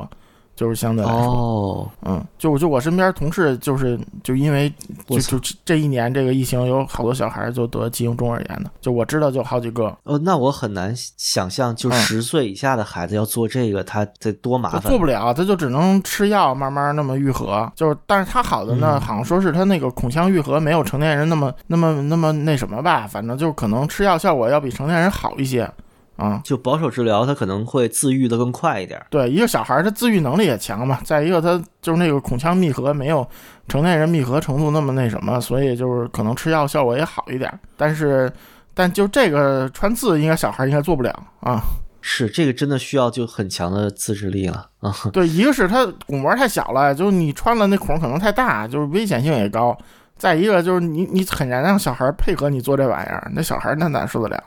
[0.59, 4.69] 就是相对来说，哦，嗯，就就我身边同事就是就因为
[5.07, 14.91] 就就这一年这个疫情，有好多小孩就得急性中耳炎的，就我知道就好几个，哦，那我很难想象，就嗯十岁以下的孩子要做这个，他得多麻他烦。
[14.91, 17.71] 做不了，他就只能吃药慢慢那么愈合。
[17.77, 25.71] 就是，但是他好的呢，嗯好像说是他那个孔腔愈合没有成年人那么那么那么那什么吧，反正就是可能吃药效果要比成年人好一些。
[26.19, 29.01] 啊、就保守治疗，他可能会自愈的更快一点。
[29.09, 33.25] 对，一个小孩儿他自愈能力也强嘛，再一个他就是那个孔腔密合没有
[33.69, 37.57] 成年人密合程度那么那什么，所以就是可能吃药效果也好一点。
[37.77, 38.31] 但是，
[38.75, 41.11] 但就这个穿刺，应该小孩儿应该做不了
[41.41, 41.63] 啊。
[42.01, 44.95] 是这个真的需要就很强的自制力了啊！
[45.13, 49.77] 对，一个是他鼓膜太小了，就是你穿了那孔可能太大，就是危险性也高。
[50.17, 54.43] 再一个就是你你很难让小孩配合你做这玩意儿，那小孩那哪受得了，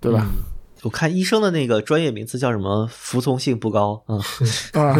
[0.00, 0.24] 对吧？
[0.24, 0.55] 嗯
[0.86, 2.86] 我看医生的那个专业名词叫什么？
[2.86, 4.04] 服从性不高。
[4.06, 4.18] 嗯，
[4.80, 4.94] 啊，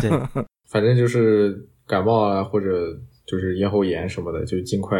[0.00, 0.10] 对，
[0.66, 4.98] 反正就是感冒啊，或者就是咽喉炎什么的，就尽快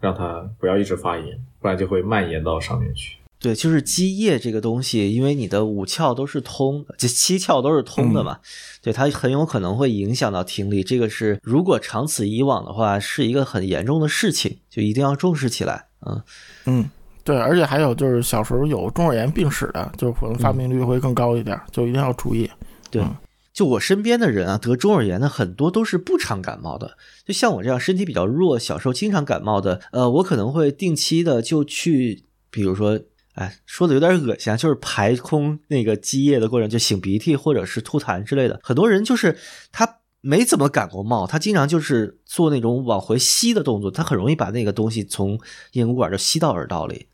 [0.00, 1.26] 让它不要一直发炎，
[1.60, 3.16] 不然就会蔓延到上面去。
[3.38, 8.40] 对，就是积液这个东西，因为你的五窍都是通的，这七窍都是通的嘛，
[8.82, 10.82] 对它很有可能会影响到听力。
[10.82, 15.86] 这个是如果长此以往的话，是一个很严重的事情，就一定要重视起来。
[16.04, 16.22] 嗯，
[16.66, 16.90] 嗯，
[17.30, 22.50] 对，而且还有就是小时候有中耳炎病史的，就可能发病率会更高一点，就一定要注意。
[22.90, 23.04] 对。
[23.52, 26.96] 就我身边的人啊，得中耳炎的很多都是不常感冒的。
[27.26, 32.98] 就像我这样身体比较弱，小时候经常感冒的，呃，我可能会定期的就去，比如说，
[33.34, 38.58] 哎，说的有点恶心啊，就是排空那个积液的过程，就擤鼻涕或者是吐痰之类的。
[38.62, 39.36] 很多人就是
[39.72, 45.38] 他没怎么感过冒，他经常就是做那种往回吸的动作，他很容易把那个东西从
[45.72, 47.08] 咽鼓管就吸到耳道里。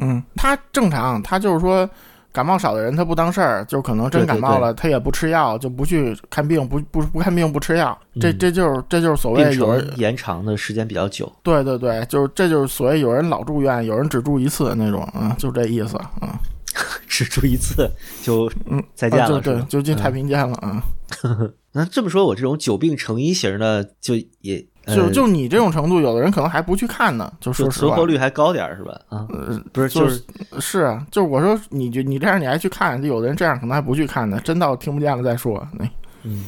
[0.00, 1.88] 嗯，他正常，他就是说。
[2.30, 11.32] 感冒少的人他不当事儿，就可能真感冒了，他也不吃药，就不去看病，不不不看病不吃药，这这就是这就是所谓有人延长的时间比较久。
[11.42, 16.38] 对对对，就是这就是所谓有人老住院，有人只住一次那种，啊，就这意思，啊，
[17.08, 17.90] 只住一次
[18.22, 21.52] 就嗯再见了，啊、对对，就进太平间了，嗯。
[21.72, 24.64] 那这么说，我这种久病成医型的，就也
[24.94, 29.00] 就就你这种程度，有的人可能还不去看呢，就说实话，存活率还高点是吧？
[29.08, 30.22] 啊，呃，不是，就是
[30.60, 35.66] 是啊，就是我说你就你这样你还去看，就有的人这样可能还不去看呢，真到听不见了再说。
[35.72, 35.84] 那
[36.24, 36.44] 嗯，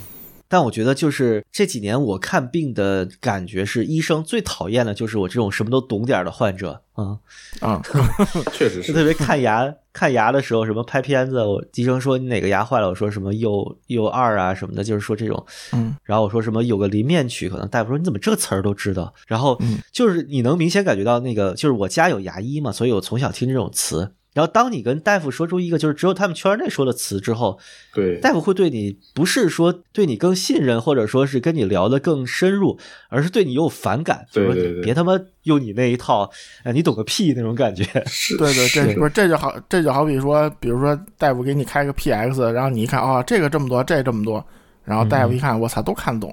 [0.51, 7.17] 但我觉得就是这几年我看病的感觉是，医生最讨厌的就是我这种什么都懂点的患者啊
[7.61, 7.81] 啊，
[8.53, 24.13] 确实，是特别看牙看牙的时候，什么拍片子，我医生说你哪个牙坏了，我说什么右右二啊什么的，就是说这种，嗯，然后我说什么有个邻面龋，可能大夫说你怎么这词儿都知道，然后嗯就是你能明显感觉到那个，就是我家有牙医嘛，所以我从小听这种词。
[24.33, 27.59] 然后，当你跟大夫说出一个就是只有他们圈内说的词之后，
[27.93, 32.79] 对，大夫会对你不是说对你更信任，或者说是跟你聊得更深入，
[33.09, 36.31] 而是对你有反感，对说别他妈用你那一套，
[36.63, 37.83] 哎，你懂个屁那种感觉。
[38.07, 44.45] 是，对对，这是不是这就好，这就好比说，比如说大夫给你开个 PX，然后你一看哦，这个这么多，这这么多，
[44.85, 46.33] 然后大夫一看，我操，都看懂，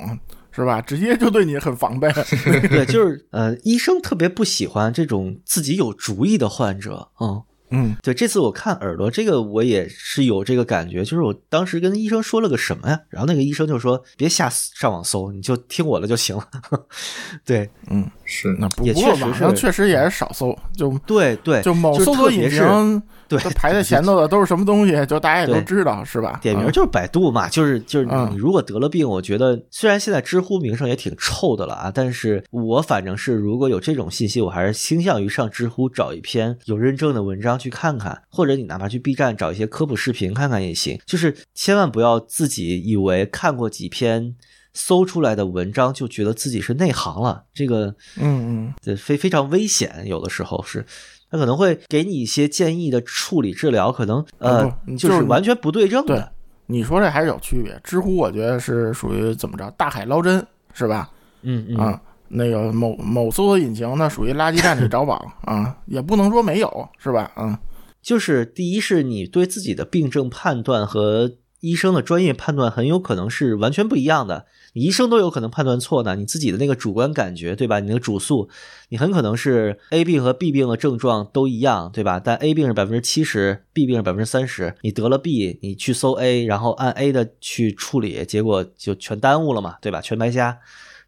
[0.52, 0.80] 是吧？
[0.82, 2.08] 直接就对你很防备。
[2.70, 7.42] 对，就是 呃，医生特别不喜欢这种自己有主意的患者，嗯。
[7.70, 16.48] 嗯，对，这次我看耳朵这个，我也是有这个感觉，就是我当时跟医生说了个什么呀，然后那个医生就说别瞎上网搜，你就听我的就行了。
[17.44, 26.34] 对，嗯，是那不过确实是网上确实也是少搜，就对对，就某搜索引擎对排在前头的都是什么东西，就大家也都知道，是吧？
[26.36, 41.00] 嗯点名就是百度嘛，就是就是嗯你如果得了病，我觉得虽然现在知乎名声也挺臭的了啊，但是我反正是如果有这种信息，我还是倾向于上知乎找一篇有认证的文章去看看，或者你哪怕去 B 站找一些科普视频看看也行。
[41.06, 44.36] 就是千万不要自己以为看过几篇
[44.78, 50.86] 搜出来的文章就觉得自己是内行了，这个嗯嗯，这非非常危险，有的时候是。
[51.30, 56.32] 他可能会给你一些建议的处理治疗，可能呃不就就是是完全不对症对的。
[56.68, 57.78] 你说这还是有区别。
[57.84, 61.10] 知乎我觉得是属于怎么着，大海捞针，是吧？
[61.42, 67.30] 嗯嗯啊，那个某某搜索引擎呢，属于垃圾站里找宝啊，也不能说没有，是吧？
[67.36, 67.58] 嗯
[68.02, 74.46] 就是第一是你对自己的病症判断和医生的专业判断很有可能是完全不一样的，
[74.80, 76.16] 医生都有可能判断错呢。
[76.16, 77.80] 你自己的那个主观感觉，对吧？
[77.80, 78.50] 你的主诉，
[78.90, 82.20] 你很可能是 A 病和 B 病的症状都一样，对吧？
[82.20, 84.76] 但 A 病是百分之七十，B 病是百分之三十。
[84.82, 90.02] 你得了 B，你去搜 A，然后按 A 的去处理，结果就全耽误了嘛，对吧？
[90.02, 90.58] 全白瞎，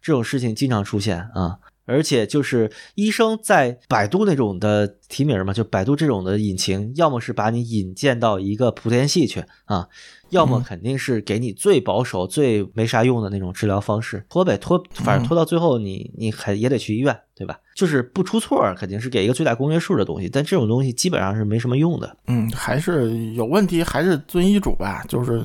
[0.02, 1.58] 这种事情经常出现啊。
[1.90, 9.88] 而且就是医生在百度那种的提名嘛，就百度这种的引擎，要么是把你引荐到一个莆田系去啊，
[10.30, 17.58] 要么肯定是给你最保守、最没啥用的那种治疗方式，拖呗拖，反正拖到最后你你还也得去医院，对吧？
[17.74, 22.16] 就是不出错，肯定是给一个最大公约数的东西，但这种东西基本上是没什么用的。
[22.26, 25.44] 嗯，还是有问题，还是遵医嘱吧，就是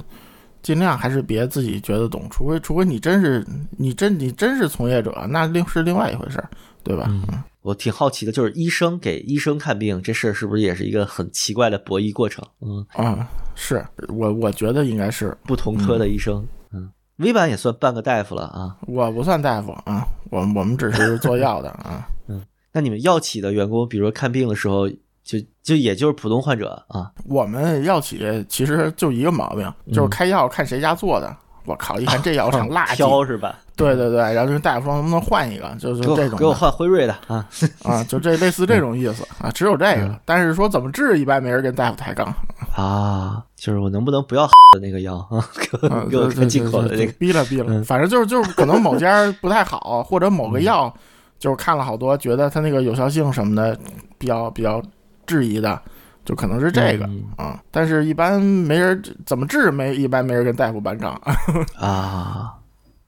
[0.66, 3.46] 尽量还是别自己觉得懂，除非除非你真是
[3.78, 6.50] 你真你真是从业者，那另是另外一回事儿，
[6.84, 7.06] 对吧？
[7.08, 12.44] 嗯，我挺好奇的，就是医生给医生看病这事儿是不是也是一个很奇怪的博弈过程？
[12.62, 16.44] 嗯啊，是我我觉得应该是不同科的医生，
[16.74, 22.10] 嗯微版也算半个大夫了啊，我不算大夫啊，我我们只是做药的啊。
[22.28, 22.42] 嗯
[22.74, 24.90] 那你们药企的员工，比如说看病的时候，
[25.26, 27.12] 就就也就是普通患者啊？
[27.28, 31.36] 我们药企其实就一个毛病，就是开药看谁家做的。
[31.66, 33.58] 我靠，一看这药厂垃圾，挑是吧？
[33.76, 36.38] 对对对，然后就跟大夫说能不能换一个，就是这种。
[36.38, 37.44] 给我换辉瑞的啊
[37.82, 40.16] 啊，就这类似这种意思 啊，只有这个。
[40.26, 42.32] 但是说怎么治，一般没人跟大夫抬杠
[42.76, 43.44] 啊。
[43.56, 44.46] 就是我能不能不要
[44.78, 45.44] 的那个药啊？
[46.08, 47.84] 给我进口的这个，逼了逼了。
[47.84, 50.94] 反正就是就是可能某家不太好，或者某个药。
[51.38, 53.78] 就是看了好多，觉得它那个有效性什么的
[54.18, 54.82] 比较比较
[55.26, 55.82] 质疑的，
[56.24, 57.64] 就可能是这个啊。
[57.72, 61.14] 但是，一般没人怎么治，没一般没人跟大夫搬账
[61.78, 62.60] 啊。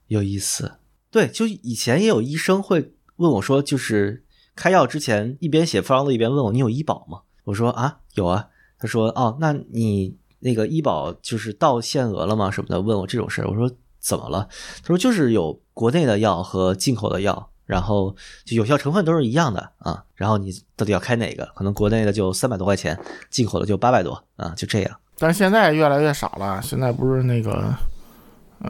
[0.08, 0.74] 有意思，
[1.12, 4.24] 对，就以前也有医生会问我说，就是
[4.56, 7.22] 开药之前一边写方子一边问我，你有医保吗？
[7.44, 8.48] 我说啊，有啊。
[8.80, 12.52] 他说哦，那你那个医保就是到限额了吗？
[12.52, 13.48] 什么的，问我这种事儿。
[13.50, 14.48] 我说怎么了？
[14.82, 17.50] 他说就是有国内的药和进口的药。
[17.68, 21.46] 然后就有效成分都是一样的啊，然后你到底要开哪个？
[21.54, 23.00] 可能国内的就三百多块钱，
[23.30, 25.00] 进口的就八百多啊，就这样。
[25.20, 27.72] 但是现在越来越少了，现在不是那个，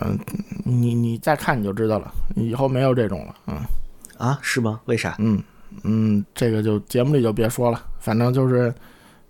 [0.01, 0.19] 嗯，
[0.65, 3.55] 你你再看你就知道了，以后没有这种了，嗯。
[4.17, 4.81] 啊，是吗？
[4.85, 5.15] 为啥？
[5.19, 5.41] 嗯
[5.83, 8.73] 嗯，这个就节目里就别说了，反正就是，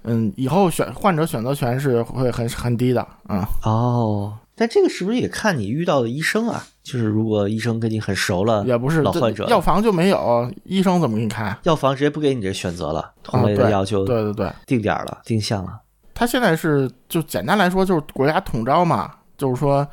[0.03, 3.49] 嗯，以后选患者选择权是会很很低的啊。
[3.63, 4.37] 哦。
[4.55, 6.63] 但这个是不是也看你遇到的医生啊？
[6.89, 11.53] 就是如果医生跟你很熟了，也不是老患者，药房就没有，医生怎么给你开？
[11.63, 15.81] 药房直接不给你这选择了，同类的药就对对对，定点了，定向了。
[16.13, 19.85] 他现在是就简单来说就是国家统招嘛，就是说，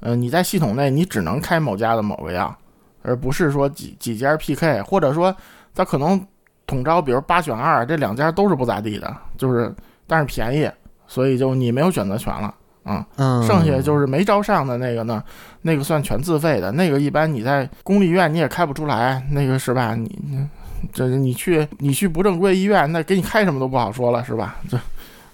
[0.00, 2.54] 呃，你在系统内你只能开某家的某个药，
[3.00, 5.34] 而不是说几几家 PK，或者说
[5.74, 6.22] 他可能
[6.66, 9.74] 统招，比如八选二，这两家都是不咋地的，就是
[10.06, 10.70] 但是便宜，
[11.06, 12.54] 所以就你没有选择权了。
[12.84, 15.22] 啊，剩下就是没招上的那个呢，
[15.62, 16.72] 那个算全自费的。
[16.72, 19.94] 那个一般你在公立医院你也开不出来，那个是吧？
[19.94, 20.48] 你
[20.92, 24.56] 这你去你去不正规医院，那给你开什么都不好说了，是吧？
[24.68, 24.76] 这，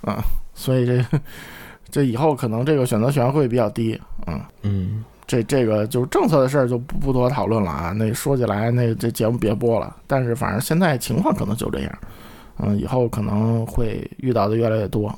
[0.03, 0.15] 嗯，
[0.55, 1.03] 所以这
[1.91, 3.99] 这以后可能这个选择权会比较低。
[4.27, 7.93] 嗯嗯，这这个就是政策的事儿就不不多讨论了啊。
[7.93, 9.97] 那说起来，那这节目别播了。
[10.07, 11.99] 但是反正现在情况可能就这样。
[12.59, 15.17] 嗯，以后可能会遇到的越来越多。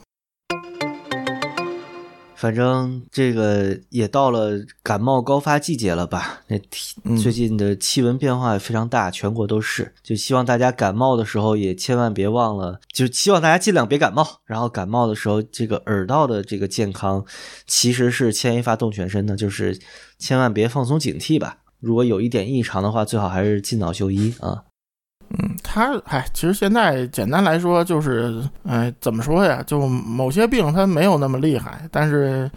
[2.41, 6.41] 反正这个也到了感冒高发季节了吧？
[6.49, 6.59] 那
[7.19, 9.93] 最近的气温变化也非常大，全国都是。
[10.03, 14.27] 就希望大家感冒的时候也千万别忘了，就希望大家尽量别感冒。
[14.47, 17.23] 然后感冒的时候，这个耳道的这个健康
[17.67, 19.79] 其实是牵一发动全身的，就是
[20.19, 21.59] 千万别放松警惕吧。
[21.79, 24.65] 如果有一点异常的话，最好还是尽早就医啊。
[25.39, 29.63] 嗯，他哎，其实现在简单来说就是，哎，怎么说呀？
[29.65, 32.51] 就某些病它没有那么厉害，但是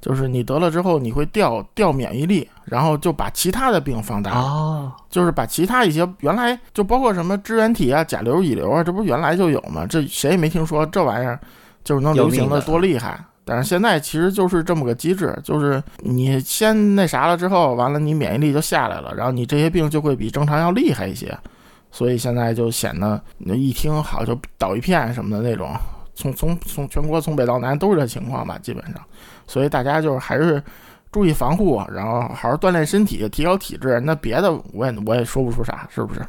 [0.00, 9.86] 就是你得了之后，你会掉掉免疫力，然后就把其他的病放大哦，就是把其他一些原来就包括什么支原体啊、甲流、乙流啊，这不是原来就有吗？
[9.88, 11.40] 这谁也没听说这玩意儿
[11.82, 13.18] 就是能流行的多厉害。
[13.46, 21.34] 但是现在其实就是这么个机制，就是你先那啥了之后，完了你免疫力就下来了，然后你这些病就会比正常要厉害一些。
[21.90, 23.22] 所以现在就显得
[23.56, 25.74] 一听好就倒一片什么的那种，
[26.14, 28.94] 从从从全国从北到南都是这情况吧，基本上。
[29.46, 30.62] 所以大家就是还是
[31.10, 33.98] 注意防护，然后好好锻炼身体，提高体质。
[34.00, 36.20] 那别的我也我也说不出啥，是不是？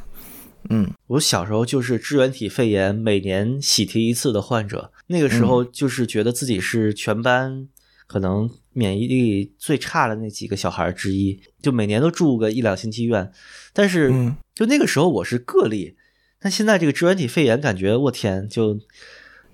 [0.68, 4.90] 嗯，我小时候就是支原体肺炎，每年喜提一次的患者。
[5.06, 7.66] 那个时候就是觉得自己是全班
[8.06, 13.30] 可能免疫力最差的那几个小孩之一，就每年都住个一两星期院。
[13.72, 14.32] 但是。
[14.52, 15.96] 就那个时候我是个例，
[16.38, 18.78] 但现在这个支原体肺炎感觉我天，就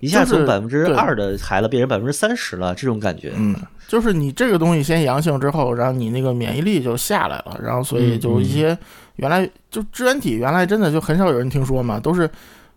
[0.01, 3.31] 一下从百分之二的孩子变成百分之三十了，这种感觉。
[3.37, 3.55] 嗯，
[3.87, 8.77] 就是你这个东西先阳性之后，然后你那个免疫力就下来了，然后所以就一些
[9.15, 12.29] 原来就支原体原来真的就很少有人听说嘛，都是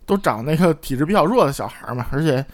[0.05, 2.45] 都长那个体质比较弱的小孩嘛，而且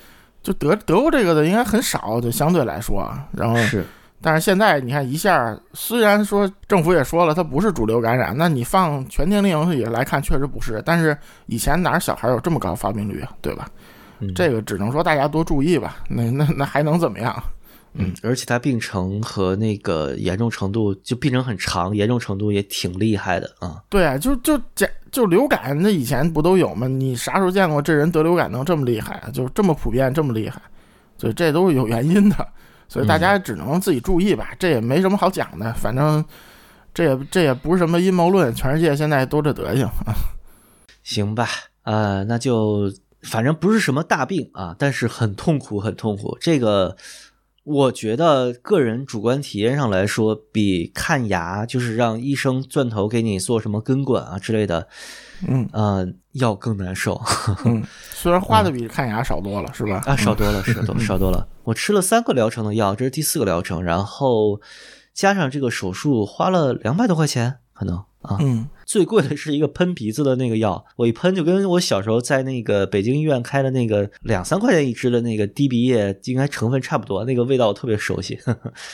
[0.42, 3.86] 就得得过这个的应该很少，就相对来说，然后是。
[4.20, 10.82] 但是现在你看一下，虽然说政府也说了它不是主流感染，那你放全年龄也来看确实不是。
[10.84, 11.16] 但是
[11.46, 13.70] 以前哪小孩有这么高发病率啊，对吧？
[14.34, 15.98] 这个只能说大家多注意吧。
[16.10, 17.44] 那那那还能怎么样？
[17.94, 23.82] 嗯，而且它病程和那个严重程度，就病程很长，严重程度也挺厉害的啊。
[23.88, 26.88] 对啊，就就假就流感，那以前不都有吗？
[26.88, 29.32] 你啥时候见过这人得流感能这么厉害啊？
[29.34, 30.62] 就这么普遍，这么厉害，
[31.18, 32.48] 所以这都是有原因的。
[32.88, 35.74] 所以大家只能自己注意吧，这也没什么好讲的。
[35.74, 36.24] 反正
[36.94, 40.14] 这也这也不是什么阴谋论，全世界现在都这德行啊。
[41.02, 41.48] 行吧，
[41.82, 42.94] 呃，那就
[43.24, 46.38] 反正不是什么大病啊，但是很痛苦，很痛苦。
[46.40, 46.96] 这个。
[47.70, 54.88] 我觉得个人主观体验上来说，比看牙就是让医生钻头给你做什么根管啊之类的，
[55.46, 57.22] 嗯呃，要更难受。
[57.66, 57.84] 嗯，
[58.16, 60.02] 虽然花的比看牙少多了，是吧？
[60.06, 61.46] 啊，少多了，少多少多了。
[61.66, 64.62] 我吃了三个疗程的药，这是第四个疗程，然后
[65.14, 68.38] 加上这个手术花了两百多块钱，可能啊。
[68.40, 68.70] 嗯。
[68.88, 78.40] 最贵的是一个喷鼻子的那个药，我一喷就跟我小时候在那个北京医院开的那个两三块钱一支的那个滴鼻液，应该成分差不多，那个味道我特别熟悉。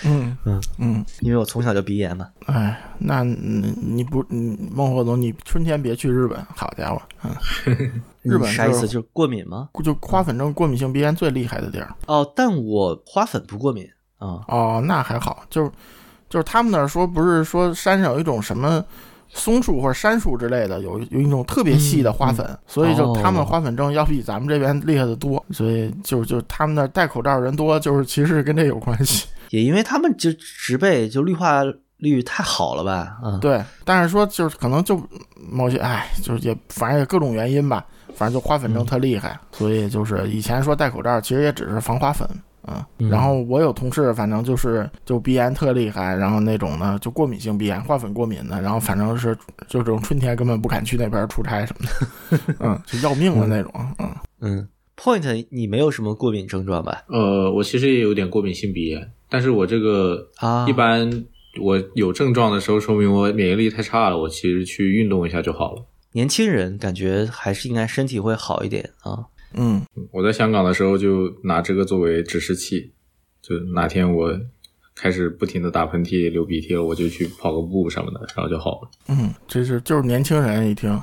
[0.04, 2.28] 嗯 嗯嗯，因为我从小就鼻炎嘛。
[2.48, 7.32] 哎，那你不，孟获总，你春天别去日本，好家伙，嗯，
[8.24, 8.88] 日本啥意思？
[8.88, 9.70] 就是过敏吗？
[9.84, 11.94] 就花粉症过敏性鼻炎最厉害的地儿。
[12.08, 13.88] 哦，但我花粉不过敏
[14.18, 14.42] 啊。
[14.48, 15.72] 哦，那还好，就是
[16.28, 18.84] 就是他们那儿说不是说山上有一种什么。
[19.34, 29.28] 松树或者杉树之类的，有有一种特别细的花粉，所以就他们花粉症要比咱们这边厉害的多，所以就就他们那戴口罩人多，就是其实跟这有关系。
[29.50, 31.64] 也因为他们就植被就绿化
[31.98, 33.18] 率太好了吧？
[33.24, 33.62] 嗯，对。
[33.84, 35.02] 但是说就是可能就
[35.36, 42.28] 某些哎，就是也反正也各种原因吧，反正就花粉症特厉害，所以就是以前说戴口罩其实也只是防花粉。
[42.68, 49.36] 嗯，然后我有同事，反正就是就鼻炎特厉害，然后那种呢就过敏性鼻炎，花粉过敏的，然后反正是
[49.68, 51.86] 就这种春天根本不敢去那边出差什么
[52.38, 54.68] 的， 嗯，就要命的那种，嗯嗯。
[54.96, 57.04] Point，你没有什么过敏症状吧？
[57.08, 61.26] 呃，我其实也有点过敏性鼻炎，但是我这个啊，一般
[61.60, 65.84] 我有症状的时候，说明我免疫力太差了，我其实去运动一下就好了。
[66.12, 69.26] 年轻人感觉还是应该身体会好一点啊。
[69.56, 72.92] 嗯，我在香港的时候就拿这个作为指示器，
[73.42, 74.38] 就哪天我
[74.96, 78.90] 开始不停的打喷嚏、流鼻涕了，我就去跑个步什么的，然后就好了。
[79.10, 81.00] 嗯，这是就是年轻人一听，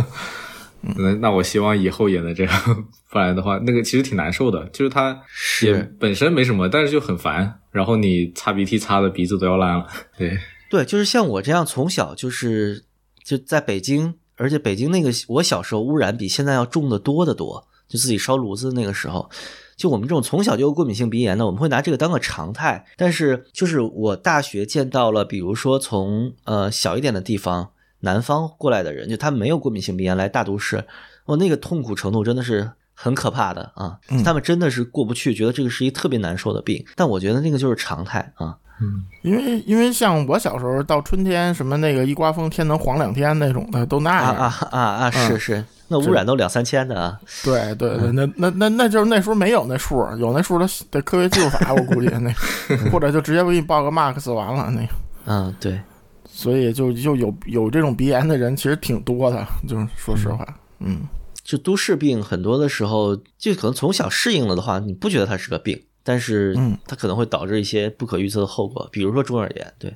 [0.96, 5.18] 那那我希望以后也能这样，不然的话，那个其实挺难受的，就是它
[5.62, 9.86] 也本身没什么，但是就很烦，然后你擦鼻涕擦的鼻子都要烂了。
[10.18, 10.38] 对
[10.70, 12.84] 对，就是像我这样从小就是
[13.24, 14.14] 就在北京。
[14.42, 17.66] 而且北京那个，我小时候污染比现在要重的多得多。
[17.88, 19.28] 就自己烧炉子那个时候，
[19.76, 22.86] 就我们这种从小就有过敏性鼻炎的，我们会拿这个当个常态。
[22.96, 30.86] 但是，就是我大学见到了，比如说从呃小一点的地方南方过来的人，就他没有过敏性鼻炎来大都市，
[31.26, 33.98] 哦，那个痛苦程度真的是很可怕的啊！
[34.24, 36.82] 他们真的是过不去，觉得这个是一特别难受的病。
[36.96, 38.56] 但我觉得那个就是常态啊。
[38.80, 47.20] 嗯，因为因为像我小时候到春天什么那个一刮风天能黄两天那种的都那样啊啊啊是是，那污染都两三千的啊。
[47.44, 52.32] 对对对，那那那那就是那时候没有那数，有那数的得科学技术法，我估计那
[52.90, 54.88] 或者就直接给你报个 max 完了那。
[55.26, 55.80] 嗯，对，
[56.28, 60.44] 所以就就有有这种鼻炎的人其实挺多的，就是说实话，
[60.80, 61.02] 嗯，
[61.44, 65.80] 就都市病很多的时候，就可能从小适应了的话，你不觉得它是个病。
[66.02, 69.72] 但是，它可能会导致一些不可预测的后果，比如说中耳炎。
[69.78, 69.94] 对，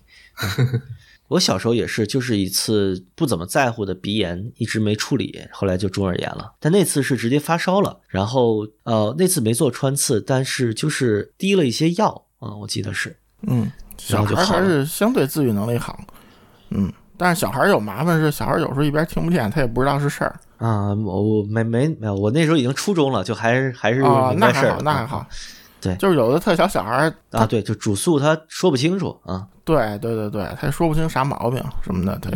[1.29, 6.55] 我小时候也是，就是一次不怎么在乎的鼻炎，一直没处理，后来就中耳炎了。
[6.61, 13.17] 但那次是直接发烧了，然后呃，那次没做穿刺，但是就是滴了一些药啊，我记得是。
[13.43, 15.99] 嗯，小孩还是相对自愈能力好。
[16.71, 20.39] 嗯，但是小孩有麻烦是，小孩有时候一边听不见，他也不知道是事儿。
[20.59, 24.79] 啊，我我没没没有，我那时候已经初中了，就还是还是明白事儿。
[24.83, 25.27] 那还好。
[25.81, 32.31] 对，就是有的特小小孩啊，对，就主诉他说不清楚啊，对对对对，他说不清啥毛病什么的，对，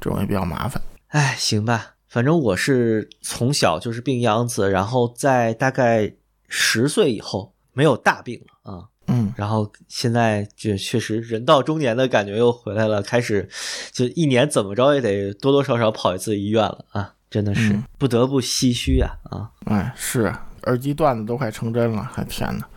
[0.00, 0.80] 这种也比较麻烦。
[1.08, 6.14] 哎，行吧，反正我是从小就是病秧子，然后在大概
[6.48, 13.48] 十岁以后没有大病了啊，嗯，然后现在就确实人到中年的感觉又回来了，开始
[13.92, 20.32] 就一年怎么着也得多多少少跑一次医院了啊，真的是不得不唏嘘啊啊，哎是。
[20.64, 22.68] 耳机段子都快成真了，还天哪！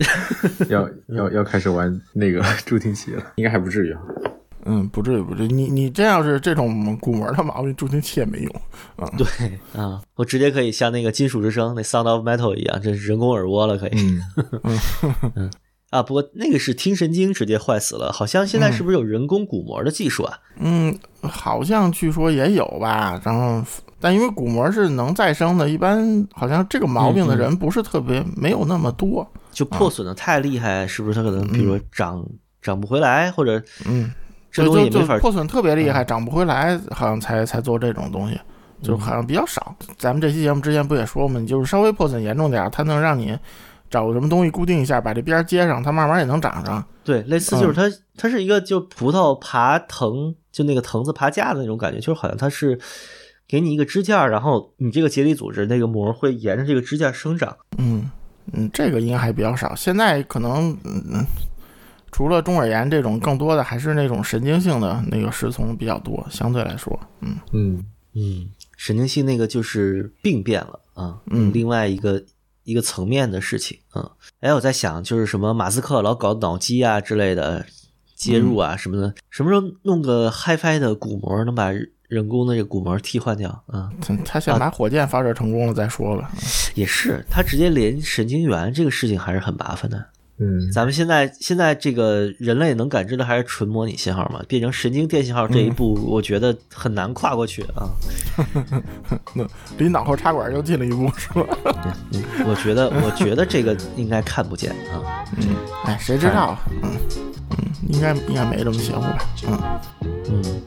[0.68, 3.96] 要要要开始玩那个 助听器了，应该还不至于。
[4.68, 5.46] 嗯，不至于，不至于。
[5.46, 8.52] 你你这要是这种鼓膜的毛病，助听器也没用。
[8.96, 9.26] 啊，对
[9.80, 13.90] 啊，我直接可以像那个金属之声那 Sound of Metal 一样，这是人工耳蜗了，可以。
[13.94, 14.22] 嗯
[15.36, 15.50] 嗯
[15.90, 20.36] 啊，不过那个是听神经直接坏死了，好像现在是不是有人工鼓膜的技术啊？
[20.58, 23.20] 嗯，好像据说也有吧。
[23.24, 23.64] 然后，
[24.00, 29.26] 但因为骨膜是能再生的，一般好像这个毛病的人不是特别，没有那么多。
[29.50, 32.22] 就破损的太厉害，是不是他可能比如说长
[32.60, 34.12] 长不回来，或者嗯，
[34.52, 38.38] 这东西也没法破损特别厉害，长不回来，好像才才做这种东西，
[38.82, 39.74] 就好像比较少。
[39.96, 43.34] 咱们这期节目之前不也说嘛，你就是稍微破损严重点，它能让你
[43.88, 46.84] 找个什么东西固定一下，把这边接上，它慢慢也能长上。
[47.02, 52.78] 对，类似就是它，它是一个就葡萄爬藤，就那个藤子爬架的那种感觉，就是好像它是
[53.48, 57.56] 给你一个支架，然后你这个结缔组织那个膜会沿着这个支架生长。
[57.78, 58.10] 嗯。
[58.52, 59.74] 嗯，这个应该还比较少。
[59.74, 61.26] 现在可能，嗯，
[62.12, 67.84] 除了中耳炎这种，更多的还是那种神经性的那个失聪比较多，相对来说，嗯嗯
[68.14, 72.22] 嗯，神经性那个就是病变了啊，嗯，另外一个
[72.62, 74.12] 一个层面的事情啊。
[74.38, 77.66] 哎，我在想，就是什么马斯克老搞脑机啊之类的
[78.14, 81.72] 接入啊什么的，什么时候弄个 HiFi 的鼓膜能把？
[82.08, 83.90] 人工的这个鼓膜替换掉，啊，
[84.24, 86.30] 他先把火箭发射成功了再说吧。
[86.74, 90.04] 也是，他直接连神经元这个事情还是很麻烦的。
[90.38, 94.42] 嗯，咱们现在现在这个人类能感知的还是纯模拟信号嘛？
[94.46, 97.88] 变成神经电信号这一步，我觉得很难跨过去啊。
[99.32, 99.46] 那
[99.78, 101.46] 离脑后插管又近了一步，是吧？
[102.44, 105.24] 我觉得，我觉得这个应该看不见啊。
[105.38, 106.58] 嗯，哎，谁知道？
[106.82, 106.90] 嗯
[107.56, 109.18] 嗯，应该应该没这么邪乎吧？
[110.28, 110.62] 嗯嗯。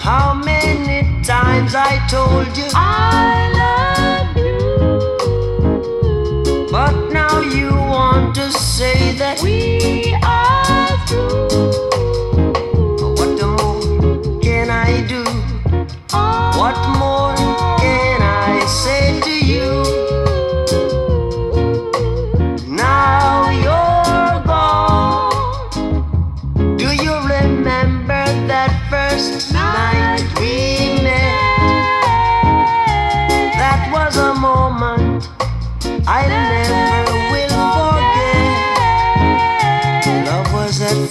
[0.00, 2.64] How many times I told you?
[2.74, 4.58] I love you,
[6.70, 11.87] but now you want to say that we are through.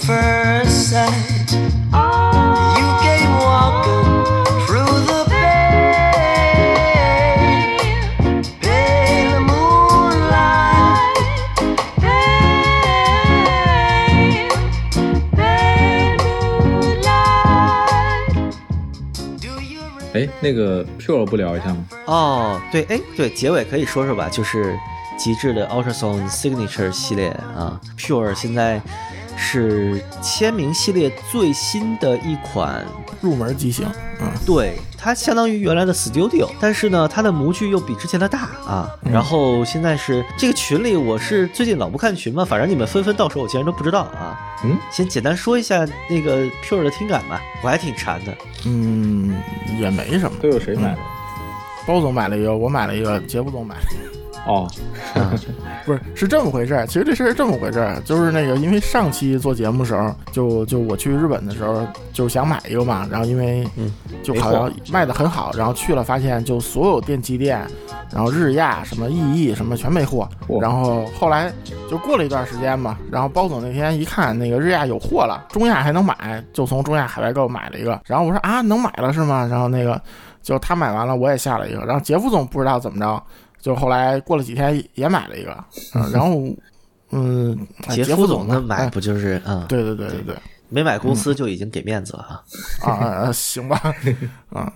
[0.08, 1.52] First sight.
[1.52, 4.08] You came walking
[4.64, 5.60] through the pale,
[8.62, 11.12] pale moonlight.
[12.00, 12.88] Pale,
[15.36, 16.16] pale
[16.72, 17.12] moonlight.
[19.38, 19.84] Do you
[20.14, 21.84] 哎，那个 Pure 不聊一下吗？
[22.06, 24.74] 哦，对，哎，对，结尾可以说说吧，就是
[25.18, 28.80] 极致的 Ultrasound Signature 系列啊，Pure 现在
[29.38, 32.84] 是签名系列最新的一款，
[33.20, 33.86] 入门机型，
[34.20, 38.90] 嗯，对，它相当于原来的 Studio，但是呢，它的模具又比之前的大啊。
[39.02, 44.38] 然后现在是这个群里，我是最近老不看群嘛，反正你们纷纷到手，我竟然都不知道啊。
[44.64, 48.36] 嗯，先简单说一下那个 Pure 的听感吧，我还挺馋的。
[48.66, 49.40] 嗯，
[49.80, 50.36] 也没什么。
[50.42, 50.98] 都有谁买的？
[51.86, 54.17] 包总买了一个，我买了一个，杰夫总买了一个。
[54.48, 54.66] 哦，
[55.84, 56.86] 不是，是这么回事儿。
[56.86, 63.92] 其实这事儿是这么回事儿，就是那个，因为上期做节目的时候，就就我去日本的时候，就想买一个嘛，然后因为嗯
[64.22, 67.60] 就好像卖的很好，然后去了发现就所有电器店，
[68.10, 70.26] 然后日亚什么 EE 什么全没货，
[70.62, 71.52] 然后后来
[71.90, 79.46] 就过了一段时间嘛，然后包总那天一看那个日亚有货了，中亚还能买，就从中亚海外购买了一个，然后我说啊能买了是吗？
[79.50, 80.00] 然后那个
[80.42, 83.22] 就他买完了，我也下了一个，然后杰夫总不知道怎么着。
[83.60, 86.48] 就后来过了几天也买了一个，嗯，然后，
[87.10, 90.36] 嗯，哎杰杰夫总的买不就是嗯，对对对对对，
[90.68, 92.42] 没买公司就已经给面子了啊。
[92.82, 93.80] 啊啊啊，行吧，
[94.50, 94.72] 啊，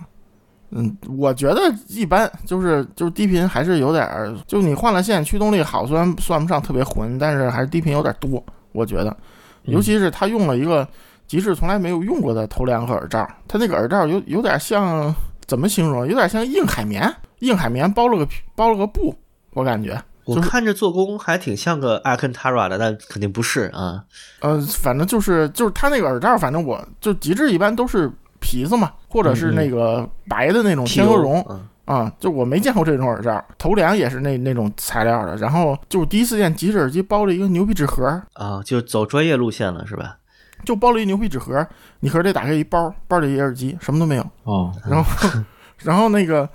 [0.71, 9.15] 嗯，我觉得一般，就是就是低频还是有点儿，就你换了线，驱动力好，虽然算不上特别浑，但是还是低频有点多，我觉得，
[9.63, 10.87] 尤其是他用了一个
[11.27, 15.13] 极致从来没有用过的头梁和耳罩，他那个耳罩有有点像
[15.45, 16.07] 怎么形容？
[16.07, 19.15] 有点像硬海绵，硬海绵包了个皮包了个布，
[19.51, 20.01] 我感觉。
[20.25, 24.03] 就是我看着做工还挺像个 Alcantara 的，但肯定不是啊。
[24.39, 35.35] 呃，反正就是就是他那个耳罩，反正我就极致一般都是皮子嘛，或者是那个白的那种天鹅绒嗯啊、就我没见过这种耳罩，头梁也是那那种材料的。
[35.35, 38.05] 然后就是第一次见极致耳机包了一个牛皮纸盒，
[38.35, 40.15] 啊，就走专业路线了是吧？
[40.63, 41.65] 就包了一牛皮纸盒，
[41.99, 44.23] 你盒里打开一包，包里一耳机，什么都没有。
[44.43, 45.41] 哦然后
[45.83, 46.47] 然后那个，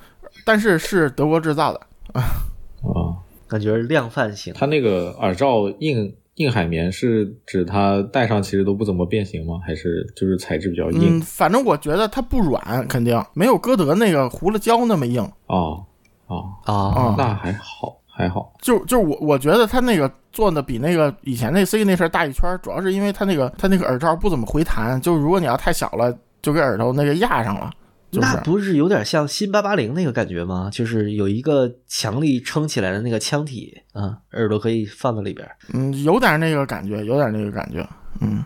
[0.44, 1.80] 但是是德国制造的
[2.14, 2.22] 啊，
[2.82, 3.16] 哦，
[3.46, 4.54] 感觉量贩型。
[4.54, 9.60] 它那个耳罩硬硬海绵是指它戴上其实都不怎么变形吗？
[9.66, 11.20] 还是就是材质比较硬嗯，？
[11.20, 15.22] 反正我觉得它不软，肯定没有歌德那个糊了胶那么硬。
[15.46, 15.84] 哦
[16.26, 18.52] 哦，啊，那还好，还好。
[18.60, 26.12] 就就我我觉得它那个做的比那个以前那 C 那事儿大一圈，主要是因为它那个它那个耳罩不怎么回弹，就如果你要太小了，
[26.42, 27.70] 就给耳朵那个压上了。
[28.10, 30.70] 就是那不是有点像新八八零那个感觉吗？
[30.72, 35.54] 就是有一个强力撑起来的那个腔体啊，耳朵可以放在里边儿。
[35.74, 37.86] 嗯，有点那个感觉，有点那个感觉。
[38.22, 38.42] 嗯，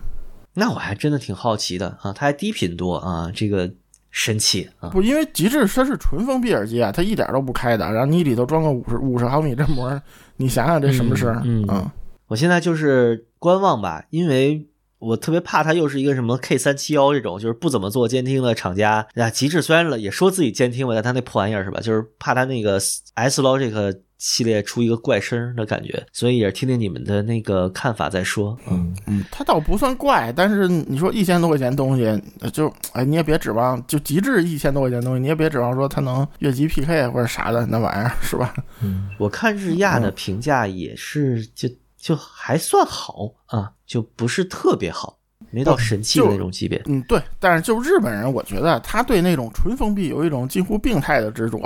[0.53, 3.73] 那我还真的挺好奇的啊，它还低频多啊，这个
[4.13, 4.91] 神器啊！
[4.91, 10.01] 不，因为极致它是纯封闭耳机啊，它一点都不开的，然后你里头装个五十五十毫米振膜，
[10.37, 11.41] 你想想这什么事儿？
[11.45, 11.91] 嗯嗯嗯
[12.29, 14.69] 我现在就是观望吧，因为
[14.99, 19.07] 我特别怕它又是一个什么 K 三七幺这种，就是不怎么做监听的厂家。
[19.17, 21.81] 啊，极致虽然了也说自己监听吧，但它那破玩意儿是吧？
[21.81, 22.79] 就是怕它那个
[23.15, 28.57] S Logic 系列出一个怪声的感觉，所以也是听听你们的那个看法再说。
[28.71, 32.05] 嗯，嗯，它倒不算怪，但是你说一千多块钱东西，
[32.39, 38.55] 呃就哎你也别指望，就极致一千多块钱东西，你也别指望说它能越级 PK 或者啥的那玩意儿是吧？
[38.81, 41.69] 嗯我看日亚的评价也是就
[41.99, 45.19] 就还算好啊，就不是特别好，
[45.51, 46.81] 没到神器的那种级别。
[46.87, 51.59] 嗯，对，但是就日本人，我觉得他对那种纯封闭有一种近乎病态的执着，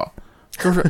[0.59, 0.83] 就是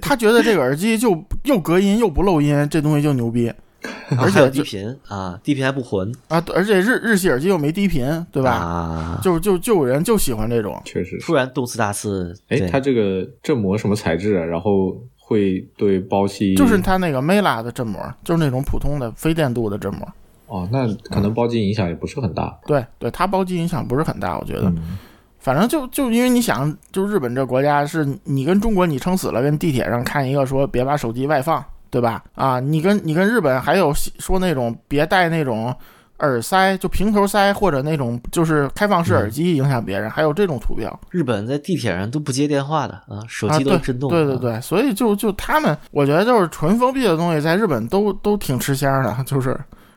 [0.00, 3.52] 他觉得这个耳机就又隔音又不漏音，这东西就牛逼，
[4.18, 8.50] 而且有低频啊，低频还不混，啊，而且日日系耳机又没低频，对吧？
[8.52, 11.34] 啊，就就就有人就喜欢这种，确实突。
[11.34, 14.44] 然动次大次，哎，对它这个振膜什么材质啊？
[14.44, 20.08] 然后会对包气，就是它那个 Mela 的振膜，就是那种普通的非电镀的振膜。
[20.46, 22.56] 哦，那可能包机影响也不是很大。
[22.66, 24.62] 对对，它包机影响不是很大，我觉得。
[24.68, 24.98] 嗯，
[25.46, 32.24] 反正就就因为你想，就日本这国家是你跟中国你撑死了，跟地铁上看一个说别把手机外放，对吧？
[32.34, 35.72] 啊，你跟你跟日本还有说那种别戴那种
[36.18, 44.10] 耳塞，就平头塞或者那种就是开放式耳机影响别人，还有这种图标日本在地铁上都不接电话的啊，手啊，机都是震动。
[44.10, 49.56] 啊，对对对，所以就就他们，我觉得就是纯封闭的东西在日本都都挺吃香的，就是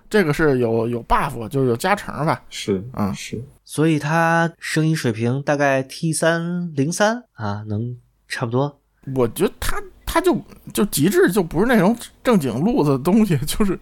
[0.09, 2.41] 这个是有有 buff，就是有加成吧。
[2.49, 3.41] 是，嗯是。
[3.63, 7.95] 所以它声音水平大概 T 三零三啊，能
[8.27, 8.79] 差不多。
[9.15, 10.39] 我觉得他他就
[10.73, 13.79] 就极致就不是那种正经路子的东西， 就是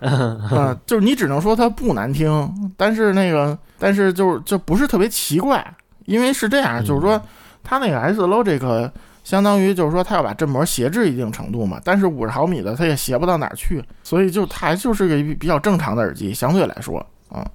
[0.00, 5.74] 啊、 就是你只能说它不难听，但是那个但是就是就不是特别奇怪，
[6.06, 7.20] 因为是这样，就是说
[7.62, 8.90] 它那个 S Logic
[9.22, 16.98] 相当于就是说它要把振膜斜置一定程度嘛，但是五十毫米的它也斜不到哪儿去，所以就它还就是个比比较正常的耳机，相对来说
[17.28, 17.48] 啊。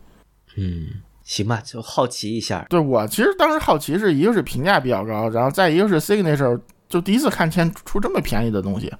[0.57, 0.87] 嗯，
[1.23, 2.65] 行吧，就好奇一下。
[2.69, 8.93] 对我其实当时好奇是一个是评价比较高，然后再一个是 Signature 就第一次看见出这么便宜的东西，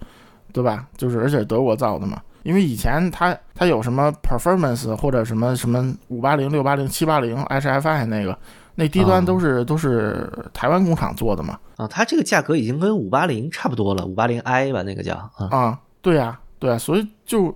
[0.52, 0.88] 对吧？
[0.98, 8.38] 就是而且德国造的嘛，因为以前它它有什么 Performance 或者什么什么五八零、六八零、七八零 HFI 那个
[8.76, 11.58] 那低端都是、都是台湾工厂做的嘛。
[11.78, 17.54] 啊，它这个价格已经跟五八零差不多了，五八零 i 吧，那个叫啊，啊，对呀、对呀、所以就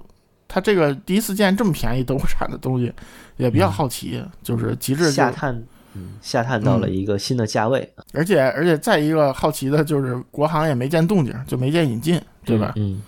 [0.47, 2.91] 它这个第一次见这么便宜德国产的东西，
[3.37, 5.55] 也比较好奇，就是极致下探，
[5.93, 12.73] 嗯，下探到了一个新的价位，而且而且再一个好奇的就是国行也没见动静，就没见引进，对吧？
[12.75, 13.01] 嗯，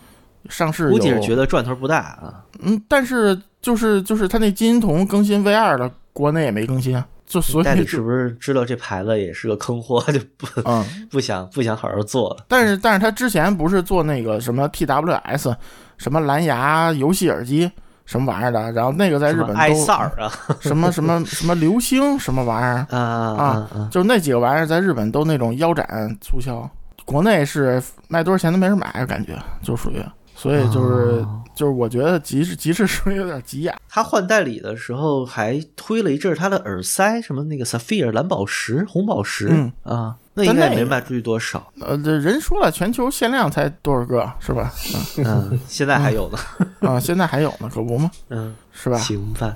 [0.49, 2.45] 上市估计是觉得赚头不大啊。
[2.61, 12.43] 嗯，但是就是就是它那金银铜更新 V 二了，国内也没更新啊，就所代理是不是知道这牌子也是个坑货，就不嗯， 不想不想好好做了？
[12.49, 15.55] 但是但是他之前不是做那个什么 TWS
[15.97, 17.71] 什么蓝牙游戏耳机
[18.05, 23.43] 什么玩意儿的，然后那个在日本 什么埃都塞尔啊什么什么什么流星什么玩意儿，啊啊
[23.73, 23.87] 啊！
[23.89, 25.87] 就是那几个玩意儿在日本都那种腰斩
[26.19, 26.69] 促销，
[27.05, 30.03] 国内是卖多少钱都没人买，感觉就属于，
[30.41, 33.75] 所以就是、哦就是我觉得极致极致是不是有点急眼？
[33.89, 41.71] 他换代理的时候还推了一阵儿他的耳塞，什么那个 Sapphire 蓝宝石、红宝石、嗯啊，那应该没卖出去多少。
[41.81, 44.73] 呃，这人说了，全球限量才多少个是吧？
[45.23, 46.39] 嗯，现在还有呢。
[46.89, 48.09] 啊，现在还有呢，可不吗？
[48.29, 48.97] 嗯，是吧？
[48.97, 49.53] 行吧。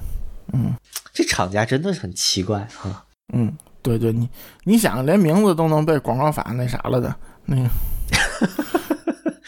[0.53, 0.75] 嗯
[1.13, 3.03] 这厂家真的很奇怪啊。
[3.33, 3.51] 嗯，
[3.81, 4.29] 对对，你
[4.65, 7.69] 你想，连名字都能被广告法那啥了的，那个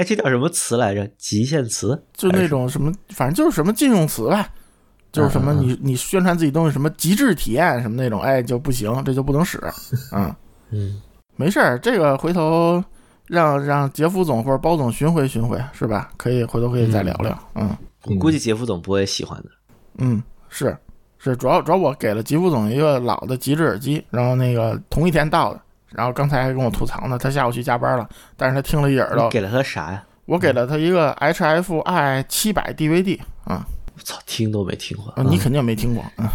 [0.00, 1.06] 哎，这叫什么词来着？
[1.18, 2.02] 极限词？
[2.14, 4.48] 就那种什么，反正就是什么禁用词吧，
[5.12, 9.60] 就是什么你你宣传自己东西什么极致体验什么那种，哎就不行，这就不能使，
[10.16, 10.34] 嗯。
[10.70, 11.02] 嗯，
[11.36, 12.82] 没事儿，这个回头
[13.26, 16.10] 让让杰夫总或者包总巡回巡回，是吧？
[16.16, 17.38] 可以回头可以再聊聊。
[17.54, 19.50] 嗯我估计杰夫总不会喜欢的。
[19.98, 20.74] 嗯，是
[21.18, 25.60] 是，主要主要我给了杰夫总一个老的极致耳机，然后那个同一天到的，
[25.92, 30.02] 然后刚才还跟我吐槽呢，他下午去加班了，但是他听了一耳朵，给了他啥呀？
[30.26, 35.12] 我给了他一个 HFI 七百 DVD 啊，我操，听都没听过。
[35.16, 36.28] 啊你肯定没听过，嗯，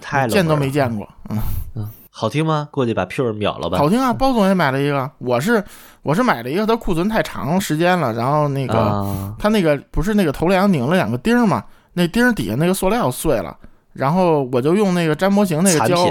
[0.00, 1.38] 太冷了见都没见过，嗯
[1.74, 2.68] 嗯好听吗？
[2.72, 3.78] 过去把 Pure 秒了吧。
[3.78, 5.62] 好听啊，包总也买了一个，我是
[6.02, 13.56] 我是买了一个，它库存太长时间了，然后那个、啊，它那个不是那个头梁拧了两个钉儿嘛，那钉儿底下那个塑料碎了，
[13.98, 16.04] 然后我就用那个粘模型那个胶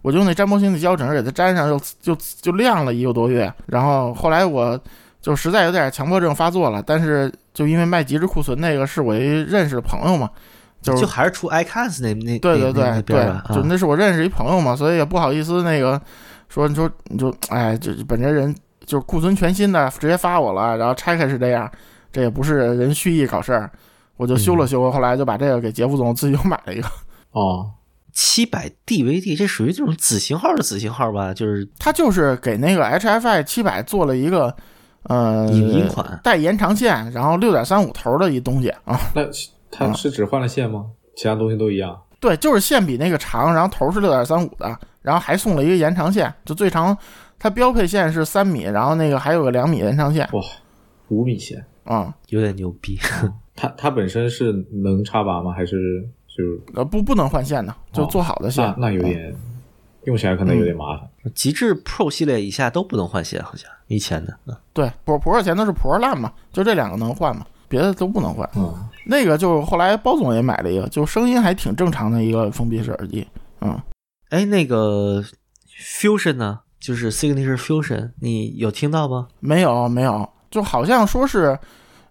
[0.00, 4.78] 我就用那粘模型的胶整个给它粘上，又就就晾了一个多月，然后后来我
[5.20, 10.30] 就实在有点强迫症发作了，但是就因为卖极致库存那个是我一认识的朋友嘛，
[10.80, 16.00] 就是就还是出 iCans 那那那那对对对对，就啊那是我认识一朋友嘛，所以也不好意思那个
[16.48, 18.54] 说你说你就哎，就本着人
[18.86, 21.68] 就是库存全新的直接发我了，然后拆开是这样，
[22.12, 23.68] 这也不是人蓄意搞事儿，
[24.16, 26.88] 我就修了修，后来就把这个给杰夫总自己又买了一个，
[27.32, 27.72] 哦，
[28.12, 31.34] 七百 DVD，这属于这种子型号的子型号吧？
[31.34, 34.54] 就是它就是给那个 HFI 七百做了一个
[35.04, 36.20] 呃影音款。
[36.22, 39.22] 带延长线，然后六点三五头的一东西啊，那
[39.70, 40.86] 它是只换了线吗？
[41.16, 42.00] 其他东西都一样？
[42.20, 46.96] 对，就是线比那个长，然后头是六点三五的，然后还送了一个延长线，就最长，
[47.38, 50.40] 它标配线是三米，然后那个还有个两米延长线哇
[51.08, 51.64] 五米线？
[51.84, 52.96] 啊、有点牛逼，
[53.56, 55.50] 它它本身是能插拔吗？
[55.52, 58.64] 还是就呃，不不能换线的，就哦做好的线。
[58.78, 59.34] 那那有点
[60.04, 61.08] 用起来可能有点麻烦。
[61.34, 64.36] 极致 Pro 系列以下都不能换线，好像以前的。
[64.46, 68.48] 嗯对，普普尔前头是 Pro 烂嘛，就这两个能换嘛，别的都不能换。
[68.56, 68.74] 嗯，
[69.06, 73.26] 那个就后来包总也买了一个，就声音还挺正常的一个封闭式耳机。
[73.60, 73.80] 嗯，
[74.30, 75.22] 哎，那个
[75.78, 76.60] Fusion 呢？
[76.80, 79.28] 就是 Signature Fusion，你有听到吗？
[79.38, 81.56] 没有没有，就好像说是，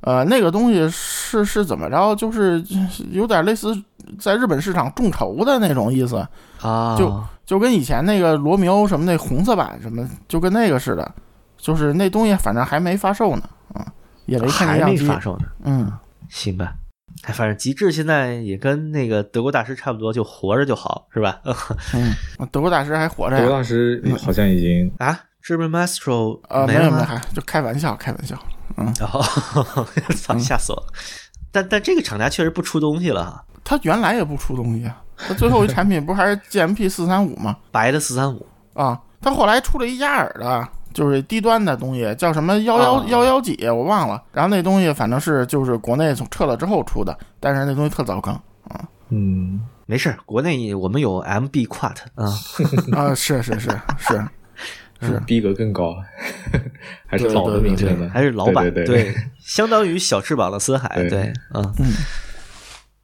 [0.01, 2.63] 呃，那个东西是是怎么着，就是
[3.11, 3.75] 有点类似
[4.19, 6.27] 在日本市场众筹的那种意思，
[6.61, 11.11] 啊，就就跟以前那个罗密欧什么那红色版什么，就跟那个似的，
[11.57, 13.85] 就是那东西反正还没发售呢，啊、
[14.25, 15.05] 也没看见还没样机。
[15.05, 15.45] 发售呢。
[15.63, 15.91] 嗯，
[16.29, 16.73] 行吧，
[17.23, 21.39] 哎，反正极致现在也跟那个德国大师差不多，就活着就好，是吧？
[21.93, 23.57] 嗯，德国大师还活着德国？
[23.57, 26.89] 大师好像已经啊，German Maestro 呃，没没了吗？
[26.89, 28.35] 有没有，还就开玩笑，开玩笑。
[28.77, 28.91] 哦，
[30.15, 30.87] 操，吓死我了！
[31.51, 37.57] 但但这个厂家确实不出东西了哈，他原来也不出东西啊，他最后一产品不还是 GMP 四三五吗？
[37.71, 38.45] 白的四三五。
[38.73, 44.23] 啊，他后来出了一压耳的，就是低端的东西，叫什么幺幺啊幺幺几，我忘了。
[44.31, 48.31] 然后那东西反正是就是国内从撤了之后出的，但是那东西特糟糕
[48.69, 48.81] 啊。
[49.09, 52.31] 嗯，没事儿，国内我们有 MB Quad 啊，
[52.95, 54.25] 啊，是是是是
[55.01, 55.95] 是，逼格更高，
[57.07, 61.85] 还是对老的名称的，还是老板对对对相当于小翅膀的森海，对对，嗯嗯，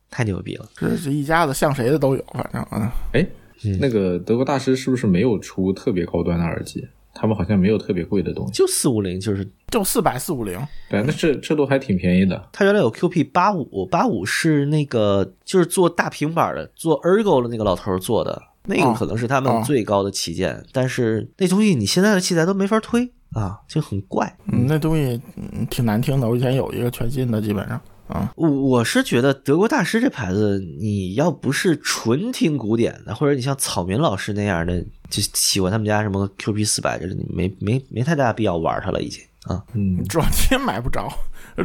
[0.10, 3.26] 太牛逼了，这这一家子像谁的都有，反正啊，哎
[3.66, 6.88] 嗯，那个德国大师是不是没有出特别高端的耳机？
[7.20, 8.54] 他们好像没有特别贵的东西。
[8.54, 10.56] 就四五零，就是就四百四五零，
[10.88, 12.50] 对，那这这都还挺便宜的。
[12.54, 24.38] 它原来有 QP 八五，八五是那个就是做大平板的，做 Ergo 的那个老头儿做的，那个哦可能是他们哦最高的旗舰，但是那东西你现在的器材都没法推啊，就很怪。
[24.52, 26.28] 嗯，那东西嗯挺难听的。
[26.28, 39.64] 我以前有一个全新的，基本上啊，我我是觉得德国大师这牌子，你要不是纯听古典的，或者你像草民老师那样的，就喜欢他们家什么 QP 四百，这你没没没太大必要玩它了，已经啊。
[39.74, 41.08] 嗯，主要你也买不着。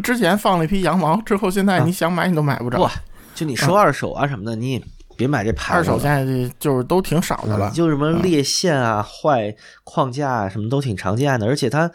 [0.03, 2.81] 之前放了一批羊毛，之后现在你想买你都买不着。
[2.81, 2.91] 哇，
[3.35, 4.83] 就你收二手啊什么的，你也
[5.23, 5.79] 别买这牌子。
[5.79, 7.71] 二手现在这就是都挺少的了。
[7.71, 9.55] 就什么裂线啊、坏
[9.85, 11.47] 框架啊，什么都挺常见的。
[11.47, 11.89] 而且它，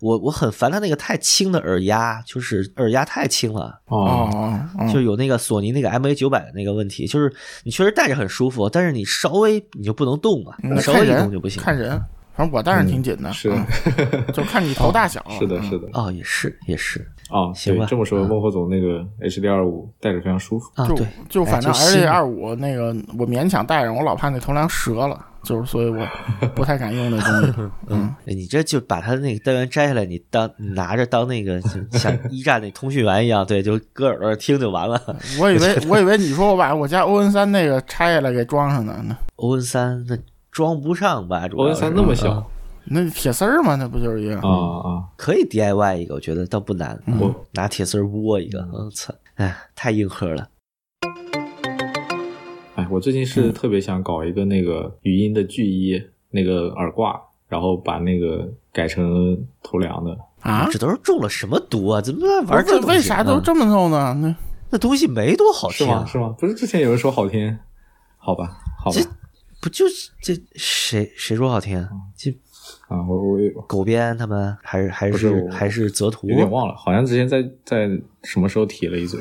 [0.00, 4.58] 我我很烦它那个太轻的耳压，就是耳压太轻了，哦，
[4.90, 7.30] 就有那个索尼那个 MA 九百的那个问题，就是
[7.64, 11.62] 你确实戴着很舒服，但是你稍微你就不能动了，那稍微一动就不行。
[11.62, 12.00] 看人，
[12.40, 13.66] 反正我戴上挺紧的，是嗯
[14.32, 15.22] 就看你头大小。
[15.38, 15.88] 是的，嗯是的。
[15.92, 20.66] 哦，也是也是哦，行吧，这么说，嗯孟获总那个 HD 二五戴着非常舒服。
[20.74, 22.86] 啊，就对，就反正 H 的二五那个
[23.18, 26.06] 我勉强戴上，我老怕那头梁折了，就是所以我
[26.54, 27.70] 不太敢用那东西。
[27.88, 35.00] 嗯，哎你这就把它那个单元摘下来，你当你拿着当那个就像一战那通讯员一样，对，就搁耳朵听就完了。
[35.38, 40.16] 我以为我以为你说我把我家 ON 三那个拆下来给装上呢，那欧文三那
[40.50, 41.46] 装不上吧？
[41.48, 42.46] 主要欧文三那么小啊
[42.84, 44.40] 那铁丝儿嘛，那不就是一样？
[44.40, 44.48] 啊
[44.88, 45.04] 啊！
[45.16, 46.98] 可以 DIY 一个，我觉得倒不难。
[47.20, 50.48] 我嗯拿铁丝儿窝一个，我操，哎，太硬核了。
[52.74, 60.16] 哎，我最近嗯是特别想搞一个那个语音的巨一那个耳挂，然后把那个改成头梁的。
[60.40, 62.00] 啊，这都是中了什么毒啊？
[62.00, 62.96] 怎么玩这为东西？
[62.96, 64.14] 为啥都嗯这么弄呢？
[64.20, 64.34] 那
[64.70, 66.34] 那东西没多好听啊是吗？，是吗？
[66.38, 67.56] 不是之前有人说好听？
[68.16, 69.06] 好吧，好吧这，
[69.60, 71.88] 不就是这谁谁说好听啊？
[72.16, 72.30] 这
[72.88, 76.28] 啊，我我狗鞭他们还是还是是还是泽图？
[76.28, 77.88] 有点忘了，好像之前在在
[78.22, 79.20] 什么时候提了一嘴，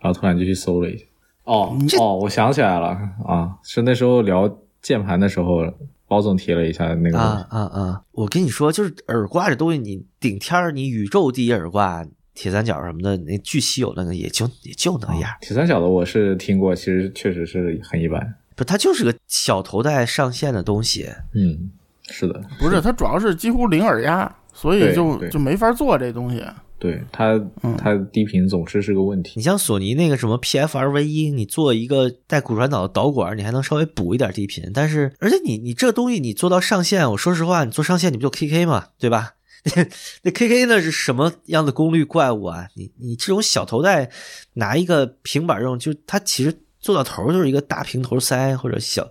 [0.00, 1.04] 然后突然就去搜了一下。
[1.44, 2.88] 哦哦，我想起来了
[3.26, 5.62] 啊，是那时候聊键盘的时候，
[6.06, 7.46] 包总提了一下那个啊。
[7.50, 8.02] 啊啊！
[8.12, 15.30] 我跟你说，就是耳挂这东西，你顶天儿，你宇宙第一耳挂，铁三角什么的，那巨稀有那个也就也就那样。
[15.40, 18.34] 铁三角的我是听过，其实确实是很一般。
[18.56, 21.08] 不，它就是个小头戴上线的东西。
[21.34, 21.70] 嗯，
[22.08, 26.42] 是的，不是，它主要是几乎零耳压，所以就就没法做这东西。
[26.78, 29.34] 对它嗯它低频总是是个问题。
[29.36, 34.68] 你像索尼那个什么 PFR V 一，你做一个带骨传导的导管，你还能稍微补一点低频。
[34.74, 39.34] 但是，而且你你这东西你做到上线，我说实话，你做上线你不就 KK 嘛，对吧？
[40.22, 42.66] 那 KK 那是什么样的功率怪物啊？
[42.74, 44.10] 你你这种小头戴
[44.54, 46.52] 拿一个平板用，就它其实
[46.82, 49.08] 做到头就是一个大平头塞或者小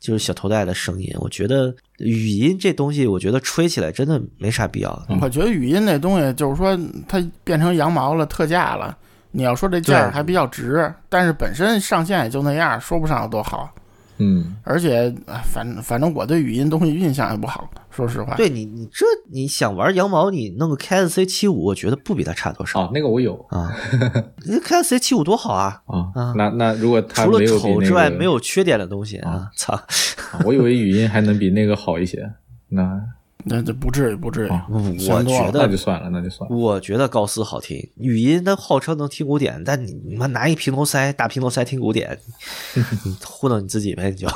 [0.00, 1.08] 就是小头戴的声音。
[1.20, 5.06] 我觉得语音这东西，我觉得吹起来真的没啥必要。
[5.20, 6.76] 我觉得语音那东西就是说
[7.06, 8.96] 它变成羊毛了，特价了。
[9.32, 13.72] 你要说这价儿还比较值，但是本身上线也就那样，说不上有多好。
[14.20, 18.36] 嗯，而且，哎反反正我对语音东西印象也不好，说实话。
[18.36, 23.74] 对你，你这你想玩羊毛，你弄个 KSC 七五，我觉得不比它差多少、哦，那个我有啊。
[24.46, 25.82] 那 KSC 七五多好啊！
[25.86, 26.34] 啊啊。
[26.36, 29.50] 那那如果它除了丑之外，没有缺点的东西啊！
[29.56, 29.86] 操，啊
[30.44, 32.30] 我以为语音还能比那个好一些。
[32.68, 33.00] 那
[33.44, 34.48] 那这不至于，不至于。
[34.50, 36.56] 哦我觉得，那就算了，那就算了。
[36.56, 42.18] 我觉得高斯好听，语音它号称能听古典，但你你妈拿一平头塞大平头塞听古典，
[43.04, 44.28] 你糊弄你自己呗，你就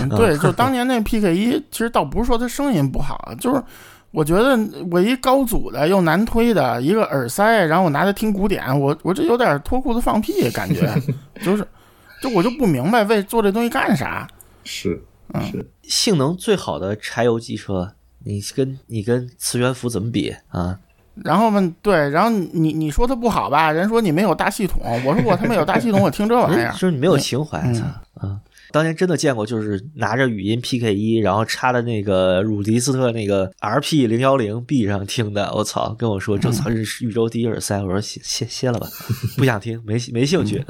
[0.00, 3.62] 嗯 对，就当年那 PK 一，其实倒不是说它声音不好，就是
[4.10, 4.58] 我觉得
[4.90, 10.88] 我一高阻的又难推的一个耳塞，然后我拿它听古典，我我这有点脱裤子放屁感觉，
[11.42, 11.66] 就是，
[12.22, 14.26] 就我就不明白为做这东西干啥。
[14.62, 15.02] 是
[15.50, 17.92] 是，性能最好的柴油机车，
[18.24, 20.78] 你跟你跟磁悬浮怎么比啊？
[21.22, 27.60] 然后嘛，对，然后你你说它不好吧，人说你没有大系统，我说 我他妈有大系统，我听这玩意儿人 就，是你没有情怀，
[28.20, 28.40] 嗯！
[28.72, 35.94] 当年真的见过，就是拿着语音 PK 一，然后插在那个鲁迪斯特那个 RP 零幺零 B 上听的，我操！
[35.96, 38.88] 跟我说这操是宇宙第一耳塞，我说歇歇歇了吧，
[39.38, 40.64] 不想听，没没兴趣。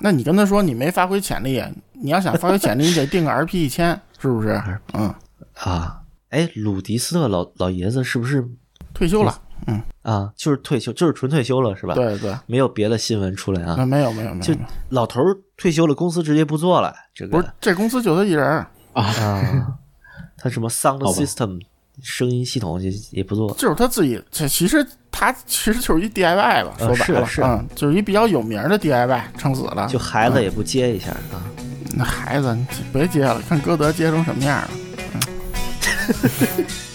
[0.00, 1.62] 那你跟他说你没发挥潜力，
[1.94, 4.60] 你要想发挥潜力，你得定个 RP 一千，是不是？
[4.92, 5.14] 嗯，
[5.54, 6.02] 啊，
[6.36, 8.46] 哎，鲁迪斯特老老爷子是不是
[8.92, 10.30] 退休了，嗯啊？
[10.36, 13.86] 就是退休，就是纯退休了是吧？，对对，没有别的新闻出来啊。
[13.86, 16.94] 没有没有没就有，就老头儿退休了，公司直接不做了。
[17.14, 19.78] 这个不是这公司就他一人儿，啊，
[20.36, 21.58] 他什么 sound system
[22.02, 23.50] 声音系统也也不做。
[23.54, 29.88] 就是他自己，这其实他其实就是一 DIY 吧，呃说白了，是是嗯，就是一比较有名的 DIY，撑死了。
[29.88, 31.40] 就孩子也不接一下啊。
[31.94, 34.68] 那孩子，你别接了，看歌德接成什么样了。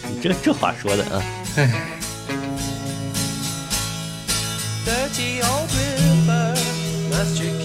[0.09, 1.22] 你这这话说的啊
[4.85, 6.55] ，dirty old river
[7.11, 7.60] must you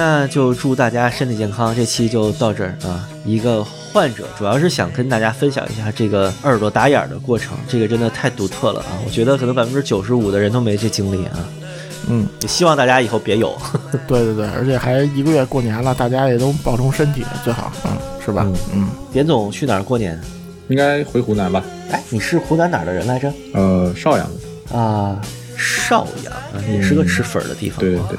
[0.00, 1.76] 那就祝大家身体健康。
[1.76, 3.06] 这期就到这儿啊。
[3.22, 8.96] 一个患者主要是想跟大家分享一下这个耳朵打眼儿的过程，这个真的太独特了啊！
[9.04, 11.38] 我觉得可能百分之九十五的人都没这经历啊。
[12.08, 13.54] 嗯，也希望大家以后别有。
[14.08, 17.92] 对对对，而且还一个月过年了，大家也都保重身体最好，嗯，
[18.24, 18.44] 是吧？
[18.46, 20.18] 嗯嗯，点总去哪儿过年？
[20.68, 21.62] 应该回湖南吧？
[21.90, 23.30] 哎，你是湖南哪儿的人来着？
[23.52, 24.78] 呃，邵阳的。
[24.78, 25.20] 啊，
[25.58, 27.80] 邵阳啊，也是个吃粉儿的地方。
[27.80, 28.18] 对对对，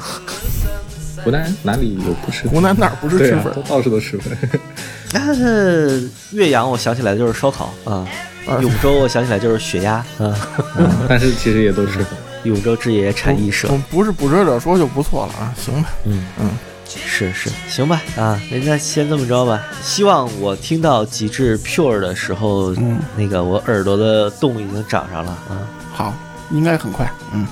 [1.24, 2.48] 湖南哪里有不吃？
[2.48, 3.62] 湖南哪儿不是吃粉都？
[3.64, 4.38] 到处都吃粉。
[5.14, 8.08] 但是岳阳，我想起来就是烧烤啊。
[8.48, 10.36] 啊永州，我想起来就是血鸭啊。
[11.08, 12.08] 但是其实也都是粉。
[12.44, 15.90] 永州之野产一社，不不是捕蛇者说就不错了啊，行吧？
[16.06, 16.50] 嗯嗯，
[16.88, 19.62] 是是，行吧啊，那那先这么着吧。
[19.84, 25.62] 希望我听到极致 Pure 的时候，嗯那个我耳朵的洞已经长上了啊。
[25.94, 26.14] 好，
[26.50, 27.46] 应该很快，嗯，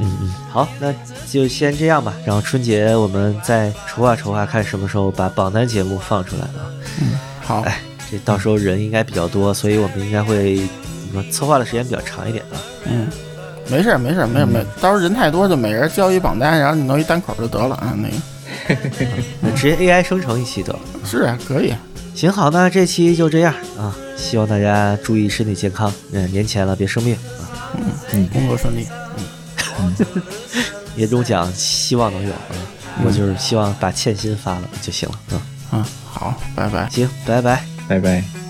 [0.00, 0.92] 嗯嗯，好，那
[1.30, 2.12] 就先这样吧。
[2.26, 6.66] 然后春节我们再筹划筹划，看什么时候把榜单节目放出来啊。
[7.00, 7.80] 嗯好，哎，
[8.10, 12.56] 这到时候人应该比较多，所以我们应该会怎么说策划的时间比较长一点啊。
[12.86, 13.06] 嗯，
[13.68, 17.94] 没事儿没事儿没事儿没事，到时候人太多就每人交一榜单，然后你弄一单口就得了啊。
[17.96, 18.14] 那个
[19.40, 20.78] 那直接 AI 生成一期得了。
[21.04, 21.72] 是啊，可以。
[22.14, 27.76] 行好，那这期就这样啊，希望大家注意身体健康，嗯，年前了别生病啊。
[28.12, 28.86] 嗯工作顺利。
[30.96, 32.54] 年终奖希望能有啊，
[33.04, 35.40] 我就是希望把欠薪发了就行了嗯。
[35.72, 36.88] 嗯，好，拜拜。
[36.90, 37.64] 行，拜拜。
[37.88, 38.43] 拜拜。